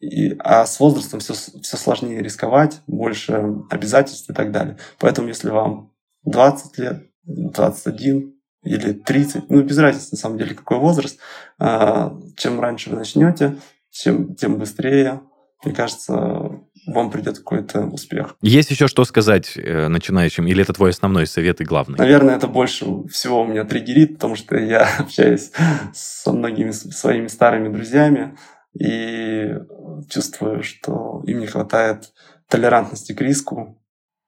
И, 0.00 0.36
а 0.38 0.66
с 0.66 0.80
возрастом 0.80 1.20
все, 1.20 1.34
все 1.34 1.76
сложнее 1.76 2.22
рисковать, 2.22 2.80
больше 2.86 3.62
обязательств 3.70 4.28
и 4.30 4.34
так 4.34 4.50
далее. 4.50 4.78
Поэтому 4.98 5.28
если 5.28 5.50
вам 5.50 5.92
20 6.24 6.78
лет, 6.78 7.06
21 7.24 8.34
или 8.64 8.92
30, 8.92 9.50
ну 9.50 9.62
без 9.62 9.78
разницы 9.78 10.08
на 10.12 10.18
самом 10.18 10.38
деле 10.38 10.54
какой 10.54 10.78
возраст, 10.78 11.18
а, 11.58 12.18
чем 12.36 12.60
раньше 12.60 12.90
вы 12.90 12.96
начнете, 12.96 13.56
тем, 13.90 14.34
тем 14.34 14.58
быстрее, 14.58 15.22
мне 15.64 15.74
кажется, 15.74 16.60
вам 16.86 17.10
придет 17.10 17.38
какой-то 17.38 17.86
успех. 17.86 18.36
Есть 18.42 18.70
еще 18.70 18.88
что 18.88 19.04
сказать 19.04 19.56
э, 19.56 19.88
начинающим, 19.88 20.46
или 20.46 20.62
это 20.62 20.72
твой 20.72 20.90
основной 20.90 21.26
совет 21.26 21.60
и 21.60 21.64
главный? 21.64 21.98
Наверное, 21.98 22.36
это 22.36 22.46
больше 22.46 22.86
всего 23.08 23.42
у 23.42 23.46
меня 23.46 23.64
триггерит, 23.64 24.14
потому 24.14 24.36
что 24.36 24.56
я 24.56 24.88
общаюсь 24.98 25.50
со 25.92 26.32
многими 26.32 26.70
своими 26.70 27.28
старыми 27.28 27.74
друзьями 27.74 28.36
и 28.78 29.54
чувствую, 30.10 30.62
что 30.62 31.22
им 31.26 31.40
не 31.40 31.46
хватает 31.46 32.12
толерантности 32.48 33.12
к 33.12 33.20
риску, 33.20 33.80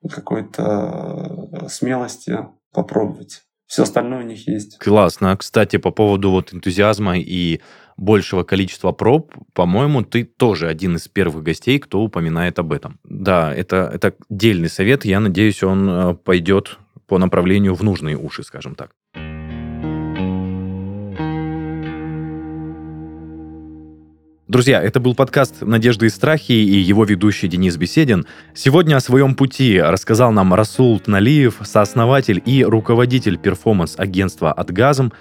какой-то 0.08 1.48
э, 1.52 1.68
смелости 1.68 2.38
попробовать. 2.72 3.42
Все 3.66 3.82
остальное 3.82 4.20
у 4.20 4.26
них 4.26 4.46
есть. 4.46 4.78
Классно. 4.78 5.36
Кстати, 5.36 5.76
по 5.76 5.90
поводу 5.90 6.30
вот 6.30 6.54
энтузиазма 6.54 7.18
и 7.18 7.60
большего 7.96 8.44
количества 8.44 8.92
проб, 8.92 9.34
по-моему, 9.54 10.02
ты 10.02 10.24
тоже 10.24 10.68
один 10.68 10.96
из 10.96 11.08
первых 11.08 11.42
гостей, 11.42 11.78
кто 11.78 12.00
упоминает 12.00 12.58
об 12.58 12.72
этом. 12.72 13.00
Да, 13.04 13.52
это, 13.52 13.90
это 13.92 14.14
дельный 14.28 14.68
совет. 14.68 15.04
Я 15.04 15.20
надеюсь, 15.20 15.62
он 15.62 15.88
э, 15.88 16.14
пойдет 16.14 16.78
по 17.06 17.18
направлению 17.18 17.74
в 17.74 17.82
нужные 17.82 18.16
уши, 18.16 18.42
скажем 18.42 18.74
так. 18.74 18.90
Друзья, 24.48 24.80
это 24.80 25.00
был 25.00 25.16
подкаст 25.16 25.62
«Надежды 25.62 26.06
и 26.06 26.08
страхи» 26.08 26.52
и 26.52 26.76
его 26.76 27.04
ведущий 27.04 27.48
Денис 27.48 27.76
Беседин. 27.76 28.26
Сегодня 28.54 28.94
о 28.94 29.00
своем 29.00 29.34
пути 29.34 29.80
рассказал 29.80 30.30
нам 30.30 30.54
Расул 30.54 31.00
Тналиев, 31.00 31.56
сооснователь 31.64 32.40
и 32.46 32.64
руководитель 32.64 33.38
перформанс-агентства 33.38 34.52
«Отгазм», 34.52 35.12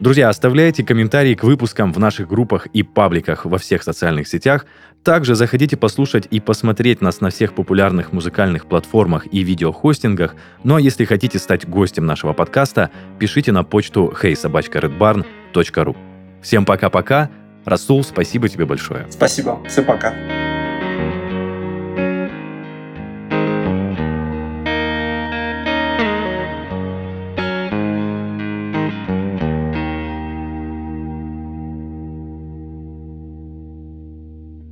Друзья, 0.00 0.30
оставляйте 0.30 0.82
комментарии 0.82 1.34
к 1.34 1.44
выпускам 1.44 1.92
в 1.92 1.98
наших 2.00 2.26
группах 2.26 2.66
и 2.66 2.82
пабликах 2.82 3.44
во 3.44 3.58
всех 3.58 3.84
социальных 3.84 4.26
сетях. 4.26 4.66
Также 5.04 5.36
заходите 5.36 5.76
послушать 5.76 6.26
и 6.28 6.40
посмотреть 6.40 7.00
нас 7.00 7.20
на 7.20 7.30
всех 7.30 7.54
популярных 7.54 8.12
музыкальных 8.12 8.66
платформах 8.66 9.32
и 9.32 9.44
видеохостингах. 9.44 10.34
Ну 10.64 10.74
а 10.74 10.80
если 10.80 11.04
хотите 11.04 11.38
стать 11.38 11.68
гостем 11.68 12.04
нашего 12.04 12.32
подкаста, 12.32 12.90
пишите 13.20 13.52
на 13.52 13.62
почту 13.62 14.12
heysobachkaredbarn.ru. 14.20 15.96
Всем 16.42 16.64
пока-пока. 16.64 17.30
Расул, 17.64 18.02
спасибо 18.04 18.48
тебе 18.48 18.64
большое. 18.64 19.06
Спасибо. 19.10 19.62
Всем 19.68 19.84
пока. 19.84 20.12